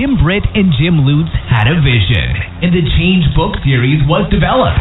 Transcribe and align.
Jim 0.00 0.16
Britt 0.16 0.48
and 0.56 0.72
Jim 0.80 1.04
Lutes 1.04 1.28
had 1.44 1.68
a 1.68 1.76
vision, 1.76 2.32
and 2.64 2.72
the 2.72 2.80
Change 2.96 3.20
Book 3.36 3.52
series 3.60 4.00
was 4.08 4.24
developed. 4.32 4.80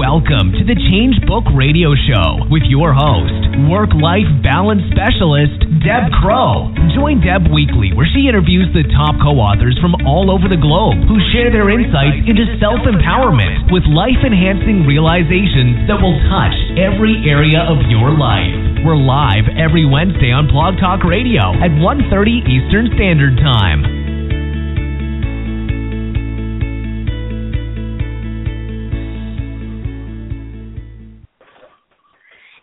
Welcome 0.00 0.56
to 0.56 0.64
the 0.64 0.80
Change 0.88 1.20
Book 1.28 1.44
Radio 1.52 1.92
Show 1.92 2.48
with 2.48 2.64
your 2.64 2.96
host, 2.96 3.36
work 3.68 3.92
life 3.92 4.24
balance 4.40 4.80
specialist, 4.88 5.60
Deb 5.84 6.08
Crow. 6.24 6.72
Join 6.96 7.20
Deb 7.20 7.52
weekly 7.52 7.92
where 7.92 8.08
she 8.08 8.32
interviews 8.32 8.72
the 8.72 8.88
top 8.96 9.20
co 9.20 9.36
authors 9.36 9.76
from 9.76 9.92
all 10.08 10.32
over 10.32 10.48
the 10.48 10.56
globe 10.56 11.04
who 11.04 11.20
share 11.36 11.52
their 11.52 11.68
insights 11.68 12.24
into 12.24 12.48
self 12.56 12.80
empowerment 12.88 13.68
with 13.68 13.84
life 13.92 14.24
enhancing 14.24 14.88
realizations 14.88 15.84
that 15.84 16.00
will 16.00 16.16
touch 16.32 16.56
every 16.80 17.28
area 17.28 17.60
of 17.60 17.76
your 17.92 18.16
life. 18.16 18.56
We're 18.88 18.96
live 18.96 19.52
every 19.60 19.84
Wednesday 19.84 20.32
on 20.32 20.48
Blog 20.48 20.80
Talk 20.80 21.04
Radio 21.04 21.52
at 21.60 21.76
1.30 21.76 22.08
Eastern 22.48 22.88
Standard 22.96 23.36
Time. 23.36 23.99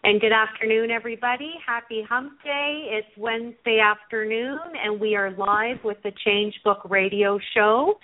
And 0.08 0.22
good 0.22 0.32
afternoon, 0.32 0.90
everybody. 0.90 1.56
Happy 1.66 2.02
Hump 2.08 2.42
Day. 2.42 2.88
It's 2.92 3.18
Wednesday 3.18 3.82
afternoon, 3.84 4.58
and 4.82 5.02
we 5.02 5.18
are 5.18 5.32
live 5.32 5.84
with 5.84 5.98
the 6.02 6.14
Change 6.26 6.54
Book 6.64 6.80
Radio 6.90 7.38
Show. 7.54 7.96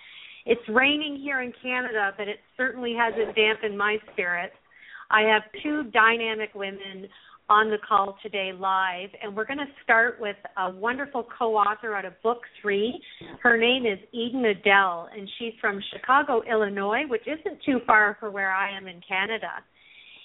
It's 0.45 0.59
raining 0.67 1.15
here 1.15 1.39
in 1.39 1.53
Canada, 1.61 2.11
but 2.17 2.27
it 2.27 2.39
certainly 2.57 2.93
hasn't 2.93 3.33
dampened 3.37 3.77
my 3.77 3.99
spirits. 4.11 4.53
I 5.11 5.21
have 5.21 5.43
two 5.63 5.83
dynamic 5.91 6.49
women 6.53 7.07
on 7.47 7.69
the 7.69 7.77
call 7.87 8.17
today 8.21 8.51
live, 8.53 9.09
and 9.23 9.33
we're 9.33 9.45
going 9.45 9.59
to 9.59 9.73
start 9.81 10.17
with 10.19 10.35
a 10.57 10.71
wonderful 10.71 11.25
co 11.39 11.55
author 11.55 11.95
out 11.95 12.03
of 12.03 12.21
Book 12.21 12.41
Three. 12.61 13.01
Her 13.41 13.57
name 13.57 13.85
is 13.85 13.99
Eden 14.11 14.43
Adele, 14.43 15.07
and 15.17 15.29
she's 15.39 15.53
from 15.61 15.79
Chicago, 15.93 16.41
Illinois, 16.51 17.03
which 17.07 17.27
isn't 17.27 17.63
too 17.65 17.79
far 17.87 18.17
from 18.19 18.33
where 18.33 18.51
I 18.51 18.75
am 18.75 18.89
in 18.89 18.99
Canada. 19.07 19.63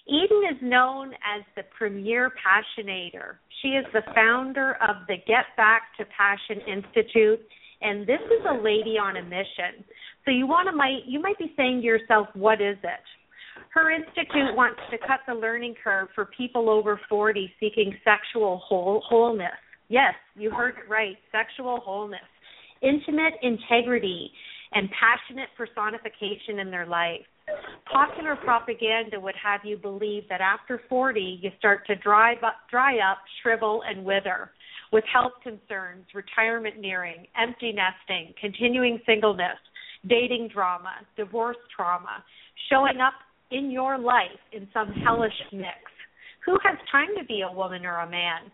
Eden 0.08 0.42
is 0.50 0.56
known 0.62 1.12
as 1.12 1.44
the 1.54 1.62
premier 1.76 2.32
passionator. 2.42 3.36
She 3.60 3.68
is 3.68 3.84
the 3.92 4.02
founder 4.14 4.76
of 4.88 5.06
the 5.06 5.16
Get 5.26 5.44
Back 5.56 5.82
to 5.98 6.06
Passion 6.06 6.62
Institute, 6.66 7.40
and 7.82 8.06
this 8.06 8.20
is 8.24 8.44
a 8.48 8.54
lady 8.54 8.96
on 8.98 9.18
a 9.18 9.22
mission. 9.22 9.84
So 10.24 10.30
you 10.30 10.46
want 10.46 10.68
to 10.68 10.74
might 10.74 11.04
you 11.06 11.20
might 11.20 11.38
be 11.38 11.52
saying 11.56 11.80
to 11.80 11.86
yourself, 11.86 12.28
what 12.34 12.60
is 12.60 12.76
it? 12.82 13.04
Her 13.70 13.90
institute 13.90 14.56
wants 14.56 14.80
to 14.90 14.98
cut 14.98 15.20
the 15.26 15.34
learning 15.34 15.74
curve 15.82 16.08
for 16.14 16.26
people 16.36 16.70
over 16.70 16.98
40 17.08 17.52
seeking 17.60 17.94
sexual 18.02 18.62
whole, 18.64 19.02
wholeness. 19.06 19.52
Yes, 19.88 20.14
you 20.36 20.50
heard 20.50 20.76
it 20.78 20.88
right, 20.88 21.16
sexual 21.32 21.80
wholeness, 21.80 22.20
intimate 22.82 23.34
integrity, 23.42 24.30
and 24.72 24.88
passionate 24.90 25.48
personification 25.56 26.60
in 26.60 26.70
their 26.70 26.86
life. 26.86 27.26
Popular 27.90 28.36
propaganda 28.36 29.18
would 29.18 29.34
have 29.42 29.60
you 29.64 29.76
believe 29.76 30.24
that 30.28 30.40
after 30.40 30.82
40, 30.88 31.40
you 31.42 31.50
start 31.58 31.86
to 31.86 31.96
dry 31.96 32.34
up, 32.34 32.56
dry 32.70 32.98
up, 32.98 33.18
shrivel, 33.42 33.82
and 33.88 34.04
wither 34.04 34.50
with 34.92 35.04
health 35.12 35.32
concerns, 35.42 36.04
retirement 36.14 36.78
nearing, 36.78 37.26
empty 37.40 37.72
nesting, 37.72 38.32
continuing 38.40 38.98
singleness, 39.06 39.58
dating 40.06 40.48
drama, 40.52 40.92
divorce 41.16 41.56
trauma, 41.74 42.24
showing 42.70 43.00
up 43.00 43.14
in 43.50 43.70
your 43.70 43.98
life 43.98 44.40
in 44.52 44.68
some 44.72 44.92
hellish 45.04 45.32
mix. 45.52 45.78
Who 46.44 46.58
has 46.64 46.78
time 46.90 47.08
to 47.18 47.24
be 47.24 47.42
a 47.42 47.52
woman 47.52 47.84
or 47.84 47.98
a 47.98 48.10
man? 48.10 48.50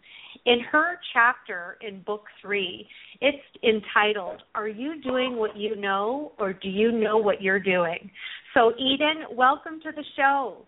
In 0.46 0.60
her 0.72 0.98
chapter 1.12 1.78
in 1.86 2.02
book 2.02 2.24
three, 2.42 2.86
it's 3.20 3.38
entitled, 3.62 4.42
Are 4.54 4.68
You 4.68 5.00
Doing 5.00 5.36
What 5.36 5.56
You 5.56 5.76
Know 5.76 6.32
or 6.38 6.52
Do 6.52 6.68
You 6.68 6.92
Know 6.92 7.18
What 7.18 7.40
You're 7.40 7.60
Doing? 7.60 8.10
So, 8.55 8.72
Eden, 8.78 9.36
welcome 9.36 9.80
to 9.83 9.91
the 9.91 10.05
show. 10.16 10.58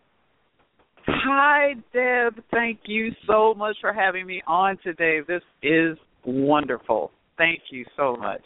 Hi, 1.06 1.74
Deb. 1.92 2.42
Thank 2.50 2.80
you 2.86 3.12
so 3.28 3.54
much 3.54 3.76
for 3.80 3.92
having 3.92 4.26
me 4.26 4.42
on 4.48 4.76
today. 4.82 5.20
This 5.26 5.42
is 5.62 5.96
wonderful. 6.24 7.12
Thank 7.38 7.60
you 7.70 7.84
so 7.96 8.16
much. 8.16 8.42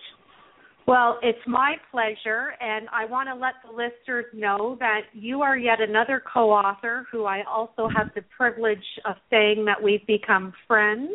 Well, 0.86 1.18
it's 1.22 1.38
my 1.46 1.76
pleasure, 1.90 2.52
and 2.60 2.88
I 2.92 3.06
want 3.06 3.28
to 3.28 3.34
let 3.34 3.54
the 3.64 3.70
listeners 3.70 4.26
know 4.34 4.76
that 4.80 5.02
you 5.14 5.40
are 5.40 5.56
yet 5.56 5.80
another 5.80 6.22
co 6.32 6.50
author 6.50 7.06
who 7.10 7.24
I 7.24 7.42
also 7.50 7.88
have 7.96 8.08
the 8.14 8.22
privilege 8.36 8.78
of 9.06 9.16
saying 9.30 9.64
that 9.66 9.82
we've 9.82 10.06
become 10.06 10.52
friends. 10.66 11.12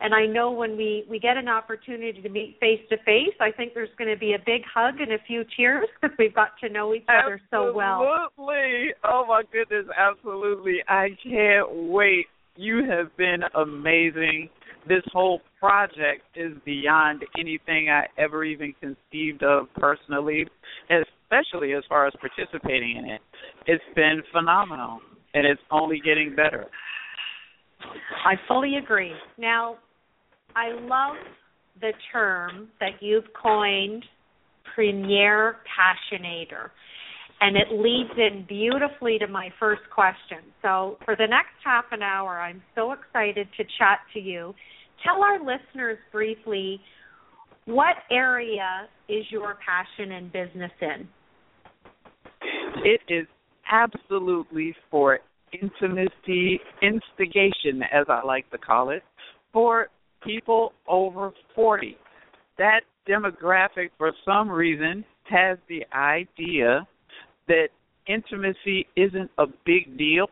And 0.00 0.14
I 0.14 0.24
know 0.24 0.50
when 0.50 0.76
we 0.76 1.04
we 1.10 1.18
get 1.18 1.36
an 1.36 1.48
opportunity 1.48 2.22
to 2.22 2.28
meet 2.28 2.56
face 2.58 2.80
to 2.88 2.96
face, 2.98 3.34
I 3.40 3.50
think 3.50 3.74
there's 3.74 3.90
going 3.98 4.10
to 4.10 4.18
be 4.18 4.32
a 4.32 4.38
big 4.38 4.62
hug 4.72 5.00
and 5.00 5.12
a 5.12 5.18
few 5.26 5.44
tears 5.56 5.86
because 6.00 6.16
we've 6.18 6.34
got 6.34 6.50
to 6.62 6.70
know 6.70 6.94
each 6.94 7.04
other 7.08 7.40
absolutely. 7.42 7.72
so 7.72 7.76
well. 7.76 8.26
Absolutely. 8.26 8.94
Oh 9.04 9.24
my 9.28 9.42
goodness, 9.52 9.86
absolutely. 9.96 10.78
I 10.88 11.08
can't 11.22 11.68
wait. 11.90 12.26
You 12.56 12.84
have 12.88 13.14
been 13.16 13.40
amazing. 13.54 14.48
This 14.88 15.02
whole 15.12 15.42
project 15.58 16.22
is 16.34 16.52
beyond 16.64 17.22
anything 17.38 17.90
I 17.90 18.06
ever 18.16 18.44
even 18.44 18.74
conceived 18.80 19.42
of 19.42 19.66
personally, 19.76 20.46
especially 20.88 21.74
as 21.74 21.84
far 21.88 22.06
as 22.06 22.14
participating 22.18 22.96
in 22.96 23.04
it. 23.04 23.20
It's 23.66 23.84
been 23.94 24.22
phenomenal 24.32 25.00
and 25.34 25.46
it's 25.46 25.60
only 25.70 26.00
getting 26.02 26.34
better. 26.34 26.66
I 28.24 28.34
fully 28.48 28.76
agree. 28.76 29.12
Now, 29.38 29.76
I 30.56 30.72
love 30.72 31.16
the 31.80 31.92
term 32.12 32.68
that 32.80 33.00
you've 33.00 33.32
coined, 33.40 34.04
premier 34.74 35.56
passionator. 35.66 36.70
And 37.40 37.56
it 37.56 37.68
leads 37.72 38.10
in 38.18 38.44
beautifully 38.46 39.18
to 39.18 39.26
my 39.26 39.48
first 39.58 39.82
question. 39.92 40.38
So, 40.60 40.98
for 41.06 41.16
the 41.16 41.26
next 41.26 41.56
half 41.64 41.86
an 41.90 42.02
hour, 42.02 42.38
I'm 42.38 42.62
so 42.74 42.92
excited 42.92 43.48
to 43.56 43.64
chat 43.78 44.00
to 44.12 44.20
you. 44.20 44.54
Tell 45.02 45.22
our 45.22 45.38
listeners 45.38 45.96
briefly 46.12 46.80
what 47.64 47.96
area 48.10 48.88
is 49.08 49.24
your 49.30 49.56
passion 49.66 50.12
and 50.12 50.32
business 50.32 50.72
in? 50.82 51.08
It 52.84 53.00
is 53.08 53.26
absolutely 53.70 54.74
for 54.90 55.20
intimacy 55.52 56.60
instigation, 56.82 57.82
as 57.92 58.06
I 58.08 58.22
like 58.24 58.50
to 58.50 58.58
call 58.58 58.90
it, 58.90 59.02
for 59.52 59.88
people 60.22 60.72
over 60.88 61.32
40. 61.54 61.96
That 62.58 62.80
demographic, 63.08 63.90
for 63.98 64.12
some 64.24 64.50
reason, 64.50 65.04
has 65.24 65.58
the 65.68 65.84
idea 65.94 66.86
that 67.48 67.68
intimacy 68.06 68.86
isn't 68.96 69.30
a 69.38 69.46
big 69.64 69.96
deal 69.96 70.26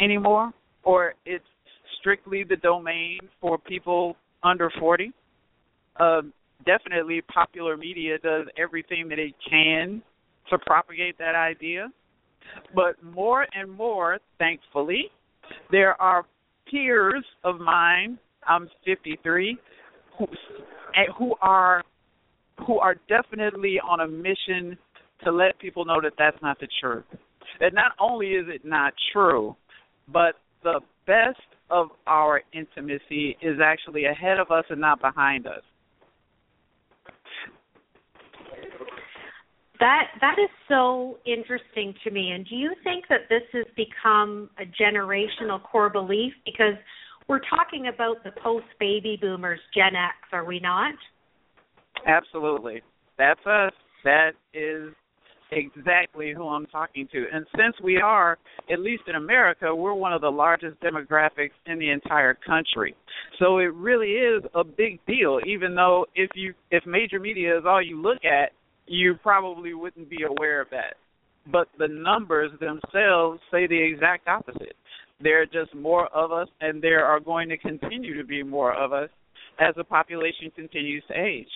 anymore, 0.00 0.52
or 0.82 1.14
it's 1.24 1.44
strictly 2.00 2.44
the 2.44 2.56
domain 2.56 3.18
for 3.40 3.58
people 3.58 4.16
under 4.42 4.70
40. 4.78 5.12
Uh, 5.98 6.22
definitely, 6.64 7.20
popular 7.22 7.76
media 7.76 8.18
does 8.18 8.46
everything 8.56 9.08
that 9.08 9.18
it 9.18 9.34
can 9.48 10.02
to 10.50 10.58
propagate 10.58 11.18
that 11.18 11.34
idea. 11.34 11.88
But 12.74 13.02
more 13.02 13.46
and 13.54 13.70
more, 13.70 14.18
thankfully, 14.38 15.10
there 15.70 16.00
are 16.00 16.24
peers 16.70 17.24
of 17.44 17.60
mine 17.60 18.18
I'm 18.46 18.68
53, 18.84 19.56
who 20.18 20.26
who 21.16 21.34
are 21.40 21.82
who 22.66 22.78
are 22.78 22.96
definitely 23.08 23.78
on 23.80 24.00
a 24.00 24.08
mission 24.08 24.76
to 25.24 25.32
let 25.32 25.58
people 25.58 25.84
know 25.84 26.00
that 26.02 26.12
that's 26.18 26.40
not 26.42 26.58
the 26.60 26.68
truth. 26.80 27.04
That 27.60 27.74
not 27.74 27.92
only 28.00 28.28
is 28.28 28.46
it 28.48 28.64
not 28.64 28.94
true, 29.12 29.56
but 30.12 30.34
the 30.62 30.80
best 31.06 31.40
of 31.70 31.88
our 32.06 32.42
intimacy 32.52 33.36
is 33.42 33.58
actually 33.62 34.06
ahead 34.06 34.38
of 34.38 34.50
us 34.50 34.64
and 34.70 34.80
not 34.80 35.00
behind 35.00 35.46
us. 35.46 35.62
That 39.80 40.08
that 40.20 40.36
is 40.42 40.50
so 40.68 41.18
interesting 41.24 41.94
to 42.02 42.10
me. 42.10 42.32
And 42.32 42.44
do 42.48 42.56
you 42.56 42.72
think 42.82 43.04
that 43.08 43.28
this 43.28 43.42
has 43.52 43.66
become 43.76 44.50
a 44.58 44.64
generational 44.64 45.62
core 45.62 45.88
belief? 45.88 46.32
Because 46.44 46.74
we're 47.28 47.40
talking 47.40 47.90
about 47.92 48.24
the 48.24 48.32
post 48.42 48.66
baby 48.80 49.18
boomers, 49.20 49.60
Gen 49.74 49.94
X, 49.94 50.16
are 50.32 50.44
we 50.44 50.60
not? 50.60 50.94
Absolutely. 52.06 52.82
That's 53.18 53.44
us. 53.46 53.72
That 54.04 54.30
is 54.54 54.92
exactly 55.50 56.32
who 56.34 56.46
I'm 56.48 56.66
talking 56.66 57.08
to. 57.12 57.24
And 57.32 57.46
since 57.56 57.74
we 57.82 57.98
are, 57.98 58.38
at 58.70 58.80
least 58.80 59.04
in 59.08 59.14
America, 59.14 59.74
we're 59.74 59.94
one 59.94 60.12
of 60.12 60.20
the 60.20 60.30
largest 60.30 60.80
demographics 60.80 61.52
in 61.66 61.78
the 61.78 61.90
entire 61.90 62.34
country. 62.34 62.94
So 63.38 63.58
it 63.58 63.74
really 63.74 64.12
is 64.12 64.42
a 64.54 64.64
big 64.64 65.04
deal, 65.06 65.40
even 65.46 65.74
though 65.74 66.06
if 66.14 66.30
you 66.34 66.54
if 66.70 66.84
major 66.86 67.18
media 67.18 67.58
is 67.58 67.64
all 67.66 67.82
you 67.82 68.00
look 68.00 68.24
at, 68.24 68.52
you 68.86 69.14
probably 69.22 69.74
wouldn't 69.74 70.08
be 70.08 70.22
aware 70.22 70.60
of 70.60 70.68
that. 70.70 70.94
But 71.50 71.68
the 71.78 71.88
numbers 71.88 72.50
themselves 72.60 73.40
say 73.50 73.66
the 73.66 73.82
exact 73.82 74.28
opposite. 74.28 74.76
There 75.20 75.42
are 75.42 75.46
just 75.46 75.74
more 75.74 76.06
of 76.14 76.30
us, 76.30 76.48
and 76.60 76.80
there 76.80 77.04
are 77.04 77.18
going 77.18 77.48
to 77.48 77.56
continue 77.56 78.16
to 78.16 78.24
be 78.24 78.42
more 78.42 78.72
of 78.72 78.92
us 78.92 79.10
as 79.58 79.74
the 79.76 79.84
population 79.84 80.50
continues 80.54 81.02
to 81.08 81.14
age. 81.14 81.48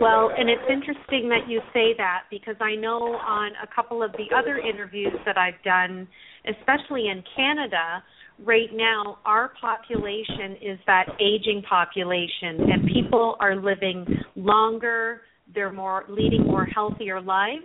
Well, 0.00 0.30
and 0.36 0.48
it's 0.48 0.62
interesting 0.70 1.28
that 1.28 1.48
you 1.48 1.60
say 1.72 1.94
that 1.98 2.22
because 2.30 2.56
I 2.60 2.74
know 2.74 2.98
on 2.98 3.52
a 3.62 3.74
couple 3.74 4.02
of 4.02 4.12
the 4.12 4.34
other 4.34 4.58
interviews 4.58 5.12
that 5.26 5.36
I've 5.36 5.62
done, 5.62 6.08
especially 6.48 7.08
in 7.08 7.22
Canada, 7.36 8.02
right 8.44 8.70
now 8.72 9.18
our 9.24 9.52
population 9.60 10.56
is 10.62 10.78
that 10.86 11.06
aging 11.20 11.62
population 11.68 12.70
and 12.72 12.88
people 12.88 13.36
are 13.40 13.56
living 13.56 14.06
longer, 14.36 15.20
they're 15.54 15.72
more 15.72 16.04
leading 16.08 16.44
more 16.44 16.64
healthier 16.64 17.20
lives. 17.20 17.64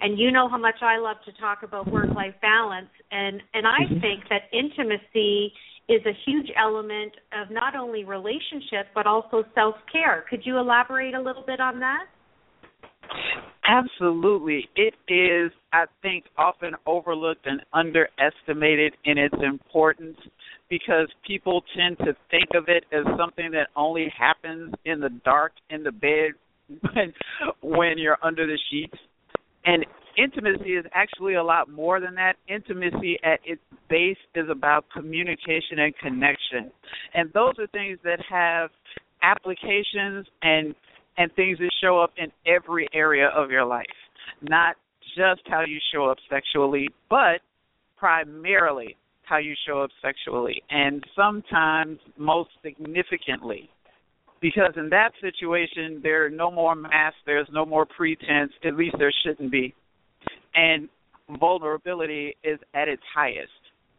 And 0.00 0.18
you 0.18 0.30
know 0.30 0.48
how 0.48 0.58
much 0.58 0.76
I 0.82 0.98
love 0.98 1.16
to 1.24 1.32
talk 1.40 1.62
about 1.62 1.90
work 1.90 2.08
life 2.14 2.34
balance 2.40 2.90
and 3.10 3.40
and 3.54 3.66
I 3.66 3.84
mm-hmm. 3.84 4.00
think 4.00 4.24
that 4.30 4.42
intimacy 4.52 5.52
is 5.88 6.00
a 6.06 6.12
huge 6.26 6.48
element 6.56 7.12
of 7.32 7.50
not 7.50 7.74
only 7.74 8.04
relationship 8.04 8.86
but 8.94 9.06
also 9.06 9.44
self 9.54 9.74
care. 9.90 10.24
Could 10.30 10.42
you 10.44 10.58
elaborate 10.58 11.14
a 11.14 11.20
little 11.20 11.44
bit 11.46 11.60
on 11.60 11.80
that? 11.80 12.06
Absolutely. 13.68 14.66
It 14.76 14.94
is, 15.12 15.52
I 15.72 15.84
think, 16.00 16.24
often 16.38 16.72
overlooked 16.86 17.46
and 17.46 17.60
underestimated 17.74 18.94
in 19.04 19.18
its 19.18 19.34
importance 19.42 20.16
because 20.70 21.08
people 21.26 21.62
tend 21.76 21.98
to 21.98 22.16
think 22.30 22.48
of 22.54 22.64
it 22.68 22.84
as 22.92 23.04
something 23.18 23.50
that 23.52 23.68
only 23.76 24.12
happens 24.16 24.72
in 24.86 25.00
the 25.00 25.10
dark 25.24 25.52
in 25.68 25.82
the 25.82 25.92
bed 25.92 26.32
when 26.94 27.12
when 27.62 27.98
you're 27.98 28.18
under 28.22 28.46
the 28.46 28.58
sheets. 28.70 28.96
And 29.64 29.84
intimacy 30.16 30.76
is 30.76 30.84
actually 30.92 31.34
a 31.34 31.42
lot 31.42 31.70
more 31.70 32.00
than 32.00 32.14
that. 32.14 32.34
Intimacy 32.48 33.18
at 33.24 33.40
its 33.44 33.60
base 33.88 34.16
is 34.34 34.48
about 34.50 34.84
communication 34.92 35.78
and 35.78 35.96
connection. 35.98 36.70
And 37.14 37.30
those 37.32 37.54
are 37.58 37.66
things 37.68 37.98
that 38.04 38.20
have 38.28 38.70
applications 39.22 40.26
and 40.42 40.74
and 41.16 41.32
things 41.34 41.58
that 41.58 41.70
show 41.82 41.98
up 41.98 42.12
in 42.16 42.30
every 42.46 42.88
area 42.94 43.28
of 43.34 43.50
your 43.50 43.64
life. 43.64 43.86
Not 44.40 44.76
just 45.16 45.40
how 45.46 45.64
you 45.66 45.78
show 45.92 46.06
up 46.06 46.18
sexually, 46.30 46.88
but 47.10 47.40
primarily 47.96 48.96
how 49.24 49.38
you 49.38 49.54
show 49.66 49.82
up 49.82 49.90
sexually 50.00 50.62
and 50.70 51.04
sometimes 51.14 51.98
most 52.16 52.50
significantly 52.64 53.68
because 54.40 54.72
in 54.76 54.88
that 54.90 55.10
situation 55.20 56.00
there 56.02 56.24
are 56.26 56.30
no 56.30 56.50
more 56.50 56.74
masks 56.74 57.18
there's 57.26 57.48
no 57.52 57.64
more 57.64 57.86
pretense 57.86 58.52
at 58.64 58.76
least 58.76 58.96
there 58.98 59.12
shouldn't 59.24 59.50
be 59.50 59.74
and 60.54 60.88
vulnerability 61.38 62.36
is 62.42 62.58
at 62.74 62.88
its 62.88 63.02
highest. 63.14 63.50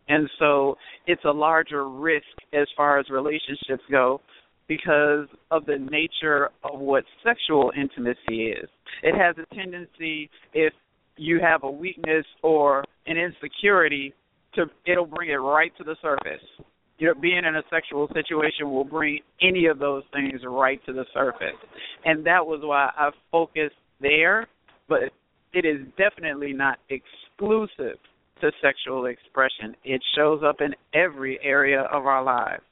And 0.07 0.29
so 0.39 0.75
it's 1.05 1.23
a 1.25 1.31
larger 1.31 1.87
risk 1.87 2.25
as 2.53 2.67
far 2.75 2.99
as 2.99 3.09
relationships 3.09 3.83
go 3.91 4.21
because 4.67 5.27
of 5.51 5.65
the 5.65 5.77
nature 5.77 6.49
of 6.63 6.79
what 6.79 7.03
sexual 7.23 7.71
intimacy 7.79 8.47
is. 8.51 8.69
It 9.03 9.15
has 9.15 9.35
a 9.37 9.55
tendency 9.55 10.29
if 10.53 10.73
you 11.17 11.39
have 11.41 11.63
a 11.63 11.71
weakness 11.71 12.25
or 12.41 12.83
an 13.05 13.17
insecurity 13.17 14.13
to 14.55 14.65
it'll 14.85 15.05
bring 15.05 15.29
it 15.29 15.35
right 15.35 15.71
to 15.77 15.83
the 15.83 15.95
surface. 16.01 16.41
You 16.99 17.07
know, 17.07 17.13
being 17.19 17.37
in 17.45 17.55
a 17.55 17.63
sexual 17.69 18.07
situation 18.13 18.69
will 18.69 18.83
bring 18.83 19.19
any 19.41 19.65
of 19.67 19.79
those 19.79 20.03
things 20.13 20.41
right 20.45 20.79
to 20.85 20.93
the 20.93 21.05
surface. 21.13 21.57
And 22.05 22.25
that 22.25 22.45
was 22.45 22.59
why 22.61 22.91
I 22.95 23.09
focused 23.31 23.75
there, 24.01 24.47
but 24.87 24.99
it 25.53 25.65
is 25.65 25.87
definitely 25.97 26.53
not 26.53 26.77
exclusive 26.89 27.97
to 28.41 28.51
sexual 28.61 29.05
expression. 29.05 29.75
It 29.83 30.01
shows 30.15 30.41
up 30.45 30.57
in 30.59 30.75
every 30.93 31.39
area 31.41 31.81
of 31.91 32.05
our 32.05 32.23
lives. 32.23 32.63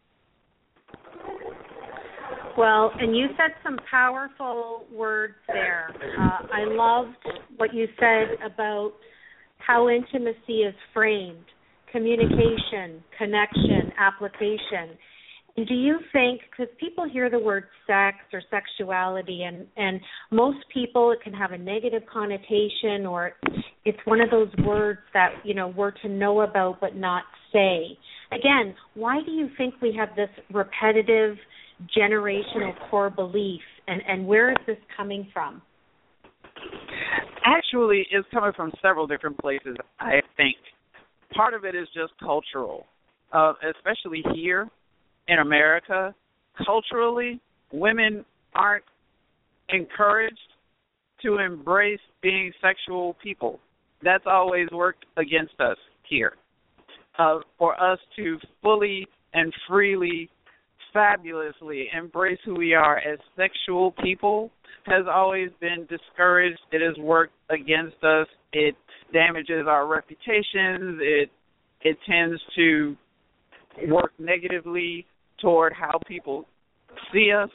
Well, 2.57 2.91
and 2.99 3.15
you 3.15 3.27
said 3.37 3.51
some 3.63 3.77
powerful 3.89 4.85
words 4.91 5.35
there. 5.47 5.93
Uh, 6.19 6.47
I 6.51 6.65
loved 6.65 7.15
what 7.57 7.73
you 7.73 7.87
said 7.99 8.37
about 8.43 8.93
how 9.59 9.89
intimacy 9.89 10.63
is 10.63 10.73
framed 10.93 11.45
communication, 11.97 13.03
connection, 13.17 13.91
application. 13.97 14.97
And 15.55 15.67
do 15.67 15.73
you 15.73 15.97
think 16.13 16.41
because 16.51 16.71
people 16.79 17.09
hear 17.09 17.31
the 17.31 17.39
word 17.39 17.63
sex 17.87 18.17
or 18.31 18.41
sexuality 18.51 19.43
and 19.43 19.65
and 19.75 19.99
most 20.31 20.59
people 20.71 21.11
it 21.11 21.19
can 21.23 21.33
have 21.33 21.51
a 21.51 21.57
negative 21.57 22.03
connotation 22.11 23.07
or 23.07 23.33
it's 23.83 23.97
one 24.05 24.21
of 24.21 24.29
those 24.29 24.49
words 24.63 24.99
that 25.15 25.29
you 25.43 25.55
know 25.55 25.69
we're 25.69 25.91
to 26.03 26.09
know 26.09 26.41
about 26.41 26.79
but 26.79 26.95
not 26.95 27.23
say. 27.51 27.97
Again 28.31 28.75
why 28.93 29.21
do 29.25 29.31
you 29.31 29.49
think 29.57 29.73
we 29.81 29.95
have 29.97 30.09
this 30.15 30.29
repetitive 30.53 31.37
generational 31.97 32.73
core 32.91 33.09
belief 33.09 33.61
and 33.87 34.03
and 34.07 34.27
where 34.27 34.51
is 34.51 34.57
this 34.67 34.77
coming 34.95 35.27
from? 35.33 35.63
Actually 37.43 38.05
it's 38.11 38.27
coming 38.31 38.51
from 38.55 38.71
several 38.83 39.07
different 39.07 39.39
places 39.39 39.75
i 39.99 40.21
think 40.35 40.55
part 41.33 41.53
of 41.53 41.65
it 41.65 41.75
is 41.75 41.87
just 41.93 42.13
cultural 42.19 42.85
uh, 43.31 43.53
especially 43.75 44.23
here 44.33 44.69
in 45.27 45.39
America, 45.39 46.13
culturally, 46.65 47.39
women 47.71 48.23
aren't 48.55 48.85
encouraged 49.69 50.37
to 51.21 51.39
embrace 51.39 51.99
being 52.21 52.51
sexual 52.61 53.15
people. 53.21 53.59
That's 54.03 54.23
always 54.25 54.67
worked 54.71 55.05
against 55.17 55.59
us 55.59 55.77
here. 56.07 56.33
Uh, 57.19 57.39
for 57.57 57.81
us 57.81 57.99
to 58.15 58.37
fully 58.61 59.07
and 59.33 59.51
freely, 59.67 60.29
fabulously 60.93 61.87
embrace 61.97 62.39
who 62.45 62.55
we 62.55 62.73
are 62.73 62.97
as 62.97 63.19
sexual 63.35 63.91
people 64.03 64.51
has 64.85 65.05
always 65.11 65.49
been 65.59 65.87
discouraged. 65.89 66.59
It 66.71 66.81
has 66.81 66.97
worked 67.03 67.33
against 67.49 68.01
us. 68.03 68.27
It 68.53 68.75
damages 69.13 69.65
our 69.67 69.87
reputations. 69.87 70.99
It 71.01 71.29
it 71.81 71.97
tends 72.09 72.41
to 72.55 72.95
work 73.87 74.11
negatively 74.17 75.05
toward 75.39 75.73
how 75.73 75.99
people 76.07 76.45
see 77.13 77.31
us. 77.31 77.49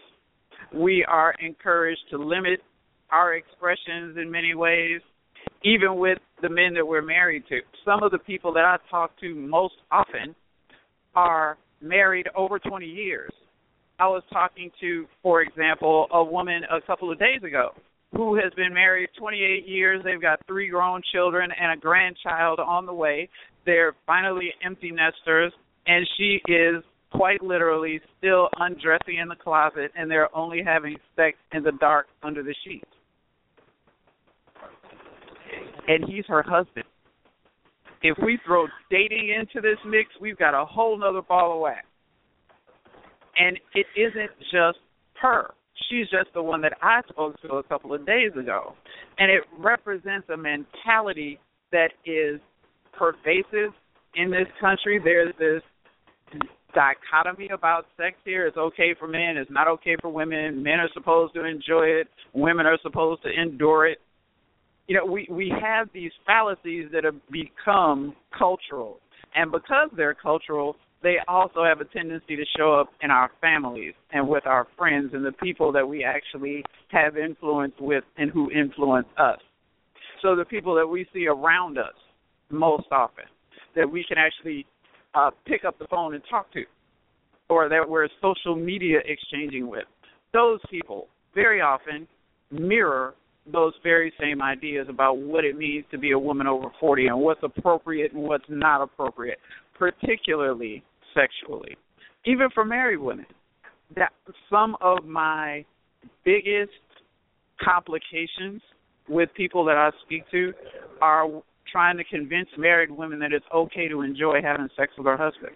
We 0.72 1.04
are 1.08 1.34
encouraged 1.40 2.02
to 2.10 2.18
limit 2.18 2.60
our 3.10 3.34
expressions 3.34 4.16
in 4.16 4.30
many 4.30 4.54
ways, 4.54 5.00
even 5.64 5.96
with 5.96 6.18
the 6.40 6.48
men 6.48 6.72
that 6.74 6.86
we're 6.86 7.02
married 7.02 7.44
to. 7.48 7.58
Some 7.84 8.02
of 8.02 8.10
the 8.10 8.18
people 8.18 8.52
that 8.54 8.64
I 8.64 8.76
talk 8.90 9.18
to 9.20 9.34
most 9.34 9.74
often 9.90 10.34
are 11.14 11.58
married 11.82 12.28
over 12.36 12.58
20 12.58 12.86
years. 12.86 13.32
I 13.98 14.06
was 14.06 14.22
talking 14.32 14.70
to, 14.80 15.06
for 15.22 15.42
example, 15.42 16.06
a 16.12 16.24
woman 16.24 16.62
a 16.70 16.80
couple 16.86 17.12
of 17.12 17.18
days 17.18 17.42
ago 17.42 17.70
who 18.14 18.34
has 18.34 18.52
been 18.54 18.74
married 18.74 19.08
28 19.18 19.66
years. 19.66 20.02
They've 20.04 20.20
got 20.20 20.40
three 20.46 20.68
grown 20.68 21.00
children 21.12 21.50
and 21.58 21.72
a 21.72 21.80
grandchild 21.80 22.60
on 22.60 22.86
the 22.86 22.92
way. 22.92 23.28
They're 23.64 23.94
finally 24.06 24.50
empty 24.64 24.90
nesters, 24.90 25.52
and 25.86 26.06
she 26.16 26.40
is 26.46 26.82
quite 27.12 27.42
literally 27.42 28.00
still 28.18 28.48
undressing 28.58 29.18
in 29.18 29.28
the 29.28 29.36
closet 29.36 29.90
and 29.96 30.10
they're 30.10 30.34
only 30.34 30.62
having 30.64 30.96
sex 31.14 31.36
in 31.52 31.62
the 31.62 31.72
dark 31.72 32.06
under 32.22 32.42
the 32.42 32.54
sheets. 32.64 32.84
And 35.86 36.04
he's 36.08 36.24
her 36.28 36.42
husband. 36.42 36.86
If 38.02 38.18
we 38.24 38.38
throw 38.44 38.66
dating 38.90 39.34
into 39.38 39.60
this 39.60 39.78
mix, 39.86 40.08
we've 40.20 40.38
got 40.38 40.60
a 40.60 40.64
whole 40.64 40.98
nother 40.98 41.22
ball 41.22 41.54
of 41.54 41.60
wax. 41.60 41.86
And 43.36 43.58
it 43.74 43.86
isn't 43.96 44.30
just 44.50 44.78
her. 45.20 45.54
She's 45.88 46.08
just 46.10 46.32
the 46.34 46.42
one 46.42 46.60
that 46.62 46.74
I 46.82 47.00
spoke 47.08 47.40
to 47.42 47.54
a 47.54 47.62
couple 47.62 47.94
of 47.94 48.04
days 48.04 48.32
ago. 48.38 48.74
And 49.18 49.30
it 49.30 49.42
represents 49.58 50.28
a 50.32 50.36
mentality 50.36 51.38
that 51.70 51.90
is 52.04 52.40
pervasive 52.92 53.72
in 54.14 54.30
this 54.30 54.46
country. 54.60 55.00
There's 55.02 55.34
this 55.38 55.62
dichotomy 56.74 57.48
about 57.52 57.86
sex 57.96 58.16
here. 58.24 58.46
It's 58.46 58.56
okay 58.56 58.94
for 58.98 59.06
men, 59.06 59.36
it's 59.36 59.50
not 59.50 59.68
okay 59.68 59.96
for 60.00 60.10
women. 60.10 60.62
Men 60.62 60.80
are 60.80 60.88
supposed 60.94 61.34
to 61.34 61.44
enjoy 61.44 61.84
it, 61.84 62.08
women 62.32 62.66
are 62.66 62.78
supposed 62.82 63.22
to 63.22 63.30
endure 63.30 63.86
it. 63.86 63.98
You 64.88 64.96
know, 64.96 65.06
we 65.06 65.26
we 65.30 65.52
have 65.62 65.88
these 65.94 66.10
fallacies 66.26 66.86
that 66.92 67.04
have 67.04 67.16
become 67.30 68.14
cultural, 68.36 68.98
and 69.34 69.50
because 69.50 69.90
they're 69.96 70.14
cultural, 70.14 70.76
they 71.02 71.16
also 71.28 71.64
have 71.64 71.80
a 71.80 71.84
tendency 71.84 72.36
to 72.36 72.44
show 72.56 72.74
up 72.74 72.88
in 73.00 73.10
our 73.10 73.30
families 73.40 73.94
and 74.12 74.28
with 74.28 74.46
our 74.46 74.66
friends 74.76 75.10
and 75.14 75.24
the 75.24 75.32
people 75.32 75.72
that 75.72 75.86
we 75.86 76.04
actually 76.04 76.64
have 76.88 77.16
influence 77.16 77.74
with 77.80 78.04
and 78.16 78.30
who 78.30 78.50
influence 78.50 79.06
us. 79.18 79.38
So 80.20 80.36
the 80.36 80.44
people 80.44 80.74
that 80.76 80.86
we 80.86 81.06
see 81.12 81.26
around 81.26 81.78
us 81.78 81.94
most 82.50 82.86
often, 82.92 83.24
that 83.74 83.90
we 83.90 84.04
can 84.06 84.18
actually 84.18 84.66
uh, 85.14 85.30
pick 85.46 85.64
up 85.64 85.78
the 85.78 85.86
phone 85.88 86.14
and 86.14 86.22
talk 86.30 86.52
to, 86.52 86.62
or 87.48 87.68
that 87.68 87.88
we're 87.88 88.08
social 88.20 88.54
media 88.54 88.98
exchanging 89.04 89.68
with. 89.68 89.84
Those 90.32 90.60
people 90.70 91.08
very 91.34 91.60
often 91.60 92.06
mirror 92.50 93.14
those 93.50 93.72
very 93.82 94.12
same 94.20 94.40
ideas 94.40 94.86
about 94.88 95.18
what 95.18 95.44
it 95.44 95.56
means 95.56 95.84
to 95.90 95.98
be 95.98 96.12
a 96.12 96.18
woman 96.18 96.46
over 96.46 96.66
40 96.78 97.08
and 97.08 97.20
what's 97.20 97.42
appropriate 97.42 98.12
and 98.12 98.22
what's 98.22 98.44
not 98.48 98.82
appropriate, 98.82 99.38
particularly 99.76 100.82
sexually. 101.14 101.76
Even 102.24 102.48
for 102.54 102.64
married 102.64 102.98
women, 102.98 103.26
that 103.96 104.12
some 104.48 104.76
of 104.80 105.04
my 105.04 105.64
biggest 106.24 106.70
complications 107.60 108.62
with 109.08 109.28
people 109.36 109.64
that 109.64 109.76
I 109.76 109.90
speak 110.04 110.22
to 110.30 110.52
are 111.00 111.26
trying 111.70 111.96
to 111.96 112.04
convince 112.04 112.48
married 112.56 112.90
women 112.90 113.18
that 113.20 113.32
it's 113.32 113.44
okay 113.52 113.88
to 113.88 114.02
enjoy 114.02 114.40
having 114.42 114.68
sex 114.76 114.92
with 114.96 115.06
their 115.06 115.16
husband. 115.16 115.52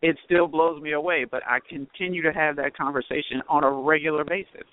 It 0.00 0.16
still 0.24 0.48
blows 0.48 0.82
me 0.82 0.92
away, 0.92 1.26
but 1.30 1.42
I 1.46 1.58
continue 1.68 2.22
to 2.22 2.32
have 2.32 2.56
that 2.56 2.76
conversation 2.76 3.42
on 3.48 3.64
a 3.64 3.70
regular 3.70 4.24
basis. 4.24 4.66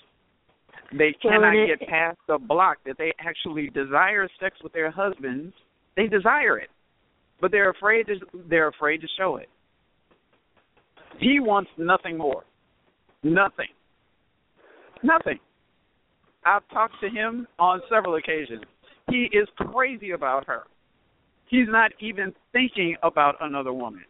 They 0.91 1.13
cannot 1.21 1.53
get 1.67 1.87
past 1.87 2.17
the 2.27 2.37
block 2.37 2.77
that 2.85 2.97
they 2.97 3.13
actually 3.19 3.69
desire 3.69 4.27
sex 4.39 4.57
with 4.63 4.73
their 4.73 4.89
husbands. 4.89 5.53
They 5.95 6.07
desire 6.07 6.57
it, 6.57 6.69
but 7.41 7.51
they're 7.51 7.69
afraid 7.69 8.07
to 8.07 8.15
they're 8.49 8.69
afraid 8.69 9.01
to 9.01 9.07
show 9.17 9.37
it. 9.37 9.49
He 11.19 11.39
wants 11.39 11.69
nothing 11.77 12.17
more. 12.17 12.43
Nothing. 13.23 13.67
Nothing. 15.03 15.39
I've 16.45 16.67
talked 16.69 16.95
to 17.01 17.09
him 17.09 17.47
on 17.59 17.81
several 17.89 18.15
occasions. 18.15 18.63
He 19.09 19.29
is 19.33 19.47
crazy 19.57 20.11
about 20.11 20.47
her. 20.47 20.63
He's 21.47 21.67
not 21.67 21.91
even 21.99 22.33
thinking 22.53 22.95
about 23.03 23.35
another 23.41 23.73
woman. 23.73 24.05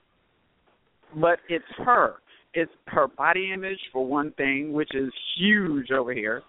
But 1.15 1.39
it's 1.47 1.65
her. 1.77 2.15
It's 2.53 2.71
her 2.87 3.07
body 3.07 3.51
image, 3.53 3.79
for 3.91 4.05
one 4.05 4.31
thing, 4.33 4.73
which 4.73 4.93
is 4.93 5.11
huge 5.37 5.91
over 5.91 6.13
here. 6.13 6.43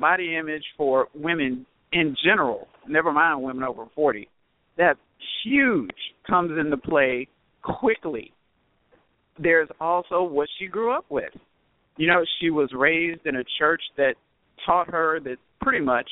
Body 0.00 0.36
image 0.36 0.64
for 0.76 1.08
women 1.14 1.66
in 1.92 2.16
general, 2.24 2.68
never 2.88 3.12
mind 3.12 3.42
women 3.42 3.64
over 3.64 3.86
40. 3.94 4.28
That 4.78 4.96
huge 5.44 5.90
comes 6.26 6.58
into 6.58 6.76
play 6.76 7.28
quickly. 7.62 8.32
There's 9.38 9.68
also 9.80 10.22
what 10.22 10.48
she 10.58 10.66
grew 10.66 10.92
up 10.92 11.04
with. 11.10 11.32
You 11.96 12.06
know, 12.06 12.24
she 12.40 12.50
was 12.50 12.70
raised 12.74 13.26
in 13.26 13.36
a 13.36 13.44
church 13.58 13.82
that 13.96 14.14
taught 14.64 14.88
her 14.88 15.20
that 15.20 15.36
pretty 15.60 15.84
much 15.84 16.08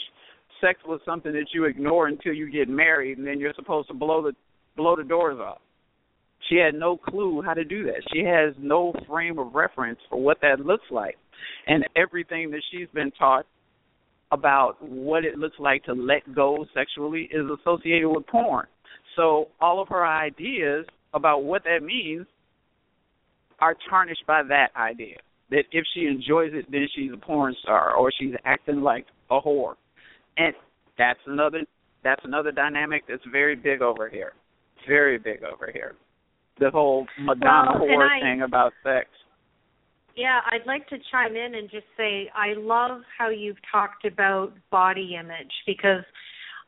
sex 0.60 0.78
was 0.86 1.00
something 1.04 1.32
that 1.32 1.46
you 1.54 1.64
ignore 1.64 2.08
until 2.08 2.32
you 2.32 2.50
get 2.50 2.68
married 2.68 3.18
and 3.18 3.26
then 3.26 3.38
you're 3.38 3.54
supposed 3.54 3.88
to 3.88 3.94
blow 3.94 4.22
the 4.22 4.32
blow 4.76 4.96
the 4.96 5.04
doors 5.04 5.38
off. 5.38 5.58
She 6.48 6.56
had 6.56 6.74
no 6.74 6.96
clue 6.96 7.42
how 7.42 7.54
to 7.54 7.64
do 7.64 7.84
that. 7.84 8.02
She 8.12 8.20
has 8.20 8.54
no 8.58 8.92
frame 9.08 9.38
of 9.38 9.54
reference 9.54 9.98
for 10.08 10.20
what 10.20 10.38
that 10.42 10.60
looks 10.60 10.84
like. 10.90 11.16
And 11.66 11.84
everything 11.96 12.50
that 12.52 12.62
she's 12.70 12.88
been 12.94 13.10
taught 13.12 13.44
about 14.30 14.76
what 14.80 15.24
it 15.24 15.38
looks 15.38 15.58
like 15.58 15.84
to 15.84 15.92
let 15.92 16.34
go 16.34 16.66
sexually 16.74 17.28
is 17.32 17.46
associated 17.60 18.08
with 18.08 18.26
porn. 18.26 18.66
So 19.16 19.48
all 19.60 19.80
of 19.80 19.88
her 19.88 20.06
ideas 20.06 20.86
about 21.14 21.44
what 21.44 21.64
that 21.64 21.82
means 21.82 22.26
are 23.60 23.74
tarnished 23.88 24.24
by 24.26 24.42
that 24.44 24.68
idea 24.76 25.16
that 25.50 25.64
if 25.72 25.84
she 25.94 26.06
enjoys 26.06 26.52
it, 26.52 26.66
then 26.70 26.86
she's 26.94 27.10
a 27.12 27.16
porn 27.16 27.54
star 27.62 27.94
or 27.94 28.12
she's 28.18 28.34
acting 28.44 28.82
like 28.82 29.06
a 29.30 29.40
whore, 29.40 29.74
and 30.36 30.54
that's 30.96 31.18
another 31.26 31.60
that's 32.04 32.20
another 32.24 32.52
dynamic 32.52 33.02
that's 33.08 33.22
very 33.32 33.56
big 33.56 33.82
over 33.82 34.08
here, 34.08 34.32
very 34.86 35.18
big 35.18 35.42
over 35.42 35.70
here. 35.72 35.94
The 36.60 36.70
whole 36.70 37.06
Madonna 37.20 37.72
well, 37.74 37.88
whore 37.88 38.08
I, 38.08 38.20
thing 38.20 38.42
about 38.42 38.72
sex. 38.82 39.08
Yeah, 40.18 40.40
I'd 40.50 40.66
like 40.66 40.88
to 40.88 40.96
chime 41.12 41.36
in 41.36 41.54
and 41.54 41.70
just 41.70 41.86
say 41.96 42.28
I 42.34 42.54
love 42.56 43.02
how 43.16 43.28
you've 43.28 43.58
talked 43.70 44.04
about 44.04 44.52
body 44.68 45.16
image 45.18 45.52
because 45.64 46.02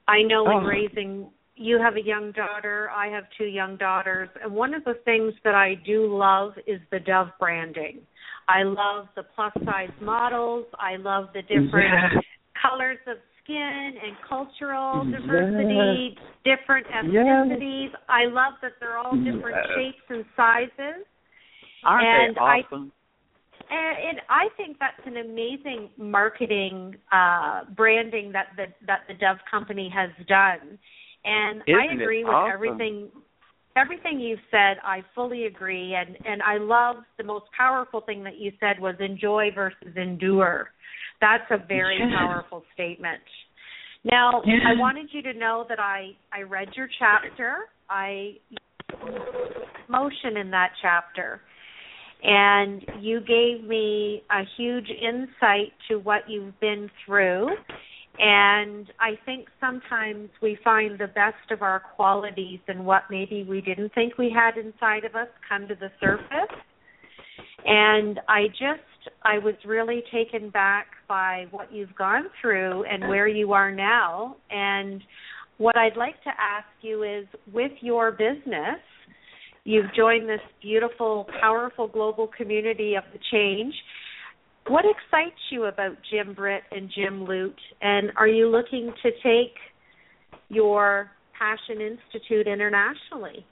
I 0.06 0.22
know 0.22 0.46
oh. 0.46 0.58
in 0.58 0.64
raising 0.64 1.30
you 1.56 1.78
have 1.78 1.96
a 1.96 2.02
young 2.02 2.30
daughter, 2.30 2.88
I 2.94 3.08
have 3.08 3.24
two 3.36 3.44
young 3.44 3.76
daughters, 3.76 4.28
and 4.42 4.52
one 4.54 4.72
of 4.72 4.84
the 4.84 4.94
things 5.04 5.34
that 5.44 5.54
I 5.54 5.74
do 5.84 6.16
love 6.16 6.52
is 6.66 6.80
the 6.92 7.00
Dove 7.00 7.28
branding. 7.38 7.98
I 8.48 8.62
love 8.62 9.08
the 9.16 9.24
plus 9.34 9.52
size 9.64 9.90
models. 10.00 10.66
I 10.78 10.96
love 10.96 11.26
the 11.34 11.42
different 11.42 11.92
yes. 12.14 12.24
colors 12.62 12.98
of 13.06 13.16
skin 13.42 13.92
and 14.02 14.16
cultural 14.28 15.04
diversity, 15.04 16.14
yes. 16.14 16.56
different 16.58 16.86
ethnicities. 16.86 17.90
Yes. 17.90 18.00
I 18.08 18.24
love 18.24 18.54
that 18.62 18.72
they're 18.78 18.96
all 18.96 19.16
different 19.16 19.56
shapes 19.74 20.04
and 20.08 20.24
sizes. 20.36 21.04
Aren't 21.84 22.06
and 22.06 22.36
they 22.36 22.40
awesome? 22.40 22.92
I, 22.96 22.99
and, 23.70 24.08
and 24.08 24.20
I 24.28 24.48
think 24.56 24.78
that's 24.78 25.06
an 25.06 25.18
amazing 25.18 25.90
marketing 25.96 26.96
uh 27.12 27.62
branding 27.76 28.32
that 28.32 28.48
the 28.56 28.66
that 28.86 29.00
the 29.08 29.14
Dove 29.14 29.38
company 29.50 29.90
has 29.94 30.10
done. 30.26 30.78
And 31.24 31.62
Isn't 31.66 31.80
I 31.80 31.94
agree 31.94 32.24
with 32.24 32.32
awesome? 32.32 32.52
everything 32.52 33.10
everything 33.76 34.20
you've 34.20 34.40
said, 34.50 34.76
I 34.84 35.02
fully 35.14 35.46
agree, 35.46 35.94
and 35.94 36.16
and 36.26 36.42
I 36.42 36.58
love 36.58 36.96
the 37.18 37.24
most 37.24 37.46
powerful 37.56 38.00
thing 38.00 38.24
that 38.24 38.38
you 38.38 38.52
said 38.60 38.80
was 38.80 38.94
enjoy 39.00 39.50
versus 39.54 39.96
endure. 39.96 40.70
That's 41.20 41.44
a 41.50 41.58
very 41.66 41.98
yes. 41.98 42.08
powerful 42.16 42.64
statement. 42.74 43.20
Now, 44.04 44.42
yes. 44.46 44.60
I 44.66 44.80
wanted 44.80 45.08
you 45.12 45.22
to 45.22 45.34
know 45.34 45.66
that 45.68 45.78
I 45.78 46.12
I 46.32 46.42
read 46.42 46.68
your 46.76 46.88
chapter. 46.98 47.68
I 47.88 48.36
motion 49.88 50.36
in 50.36 50.50
that 50.50 50.70
chapter. 50.80 51.42
And 52.22 52.84
you 53.00 53.20
gave 53.20 53.66
me 53.66 54.22
a 54.30 54.42
huge 54.56 54.88
insight 54.90 55.72
to 55.88 55.96
what 55.96 56.28
you've 56.28 56.58
been 56.60 56.90
through 57.06 57.48
and 58.22 58.86
I 59.00 59.18
think 59.24 59.48
sometimes 59.60 60.28
we 60.42 60.58
find 60.62 60.98
the 60.98 61.06
best 61.06 61.50
of 61.50 61.62
our 61.62 61.80
qualities 61.80 62.60
and 62.68 62.84
what 62.84 63.04
maybe 63.10 63.44
we 63.48 63.62
didn't 63.62 63.94
think 63.94 64.18
we 64.18 64.30
had 64.30 64.58
inside 64.58 65.04
of 65.06 65.14
us 65.14 65.28
come 65.48 65.66
to 65.68 65.74
the 65.74 65.90
surface. 66.00 66.54
And 67.64 68.20
I 68.28 68.48
just, 68.48 69.14
I 69.22 69.38
was 69.38 69.54
really 69.64 70.02
taken 70.12 70.50
back 70.50 70.88
by 71.08 71.46
what 71.50 71.72
you've 71.72 71.94
gone 71.96 72.24
through 72.42 72.84
and 72.84 73.08
where 73.08 73.26
you 73.26 73.54
are 73.54 73.70
now. 73.70 74.36
And 74.50 75.02
what 75.56 75.78
I'd 75.78 75.96
like 75.96 76.22
to 76.24 76.30
ask 76.30 76.68
you 76.82 77.02
is 77.02 77.26
with 77.52 77.72
your 77.80 78.10
business, 78.10 78.80
you've 79.64 79.92
joined 79.94 80.28
this 80.28 80.40
beautiful, 80.62 81.26
powerful 81.40 81.88
global 81.88 82.28
community 82.36 82.94
of 82.94 83.04
the 83.12 83.18
change 83.30 83.74
what 84.66 84.84
excites 84.84 85.40
you 85.50 85.64
about 85.64 85.96
Jim 86.10 86.34
Britt 86.34 86.62
and 86.70 86.90
Jim 86.94 87.24
Lutes? 87.24 87.58
And 87.80 88.12
are 88.16 88.28
you 88.28 88.48
looking 88.48 88.92
to 89.02 89.10
take 89.22 89.54
your 90.48 91.10
Passion 91.36 91.80
Institute 91.80 92.46
internationally? 92.46 93.44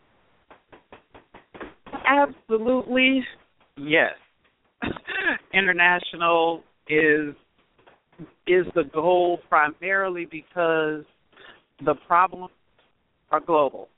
Absolutely, 2.06 3.24
yes. 3.76 4.12
International 5.52 6.62
is 6.88 7.34
is 8.46 8.66
the 8.74 8.84
goal 8.92 9.40
primarily 9.48 10.26
because 10.30 11.04
the 11.84 11.94
problems 12.06 12.52
are 13.30 13.40
global. 13.40 13.88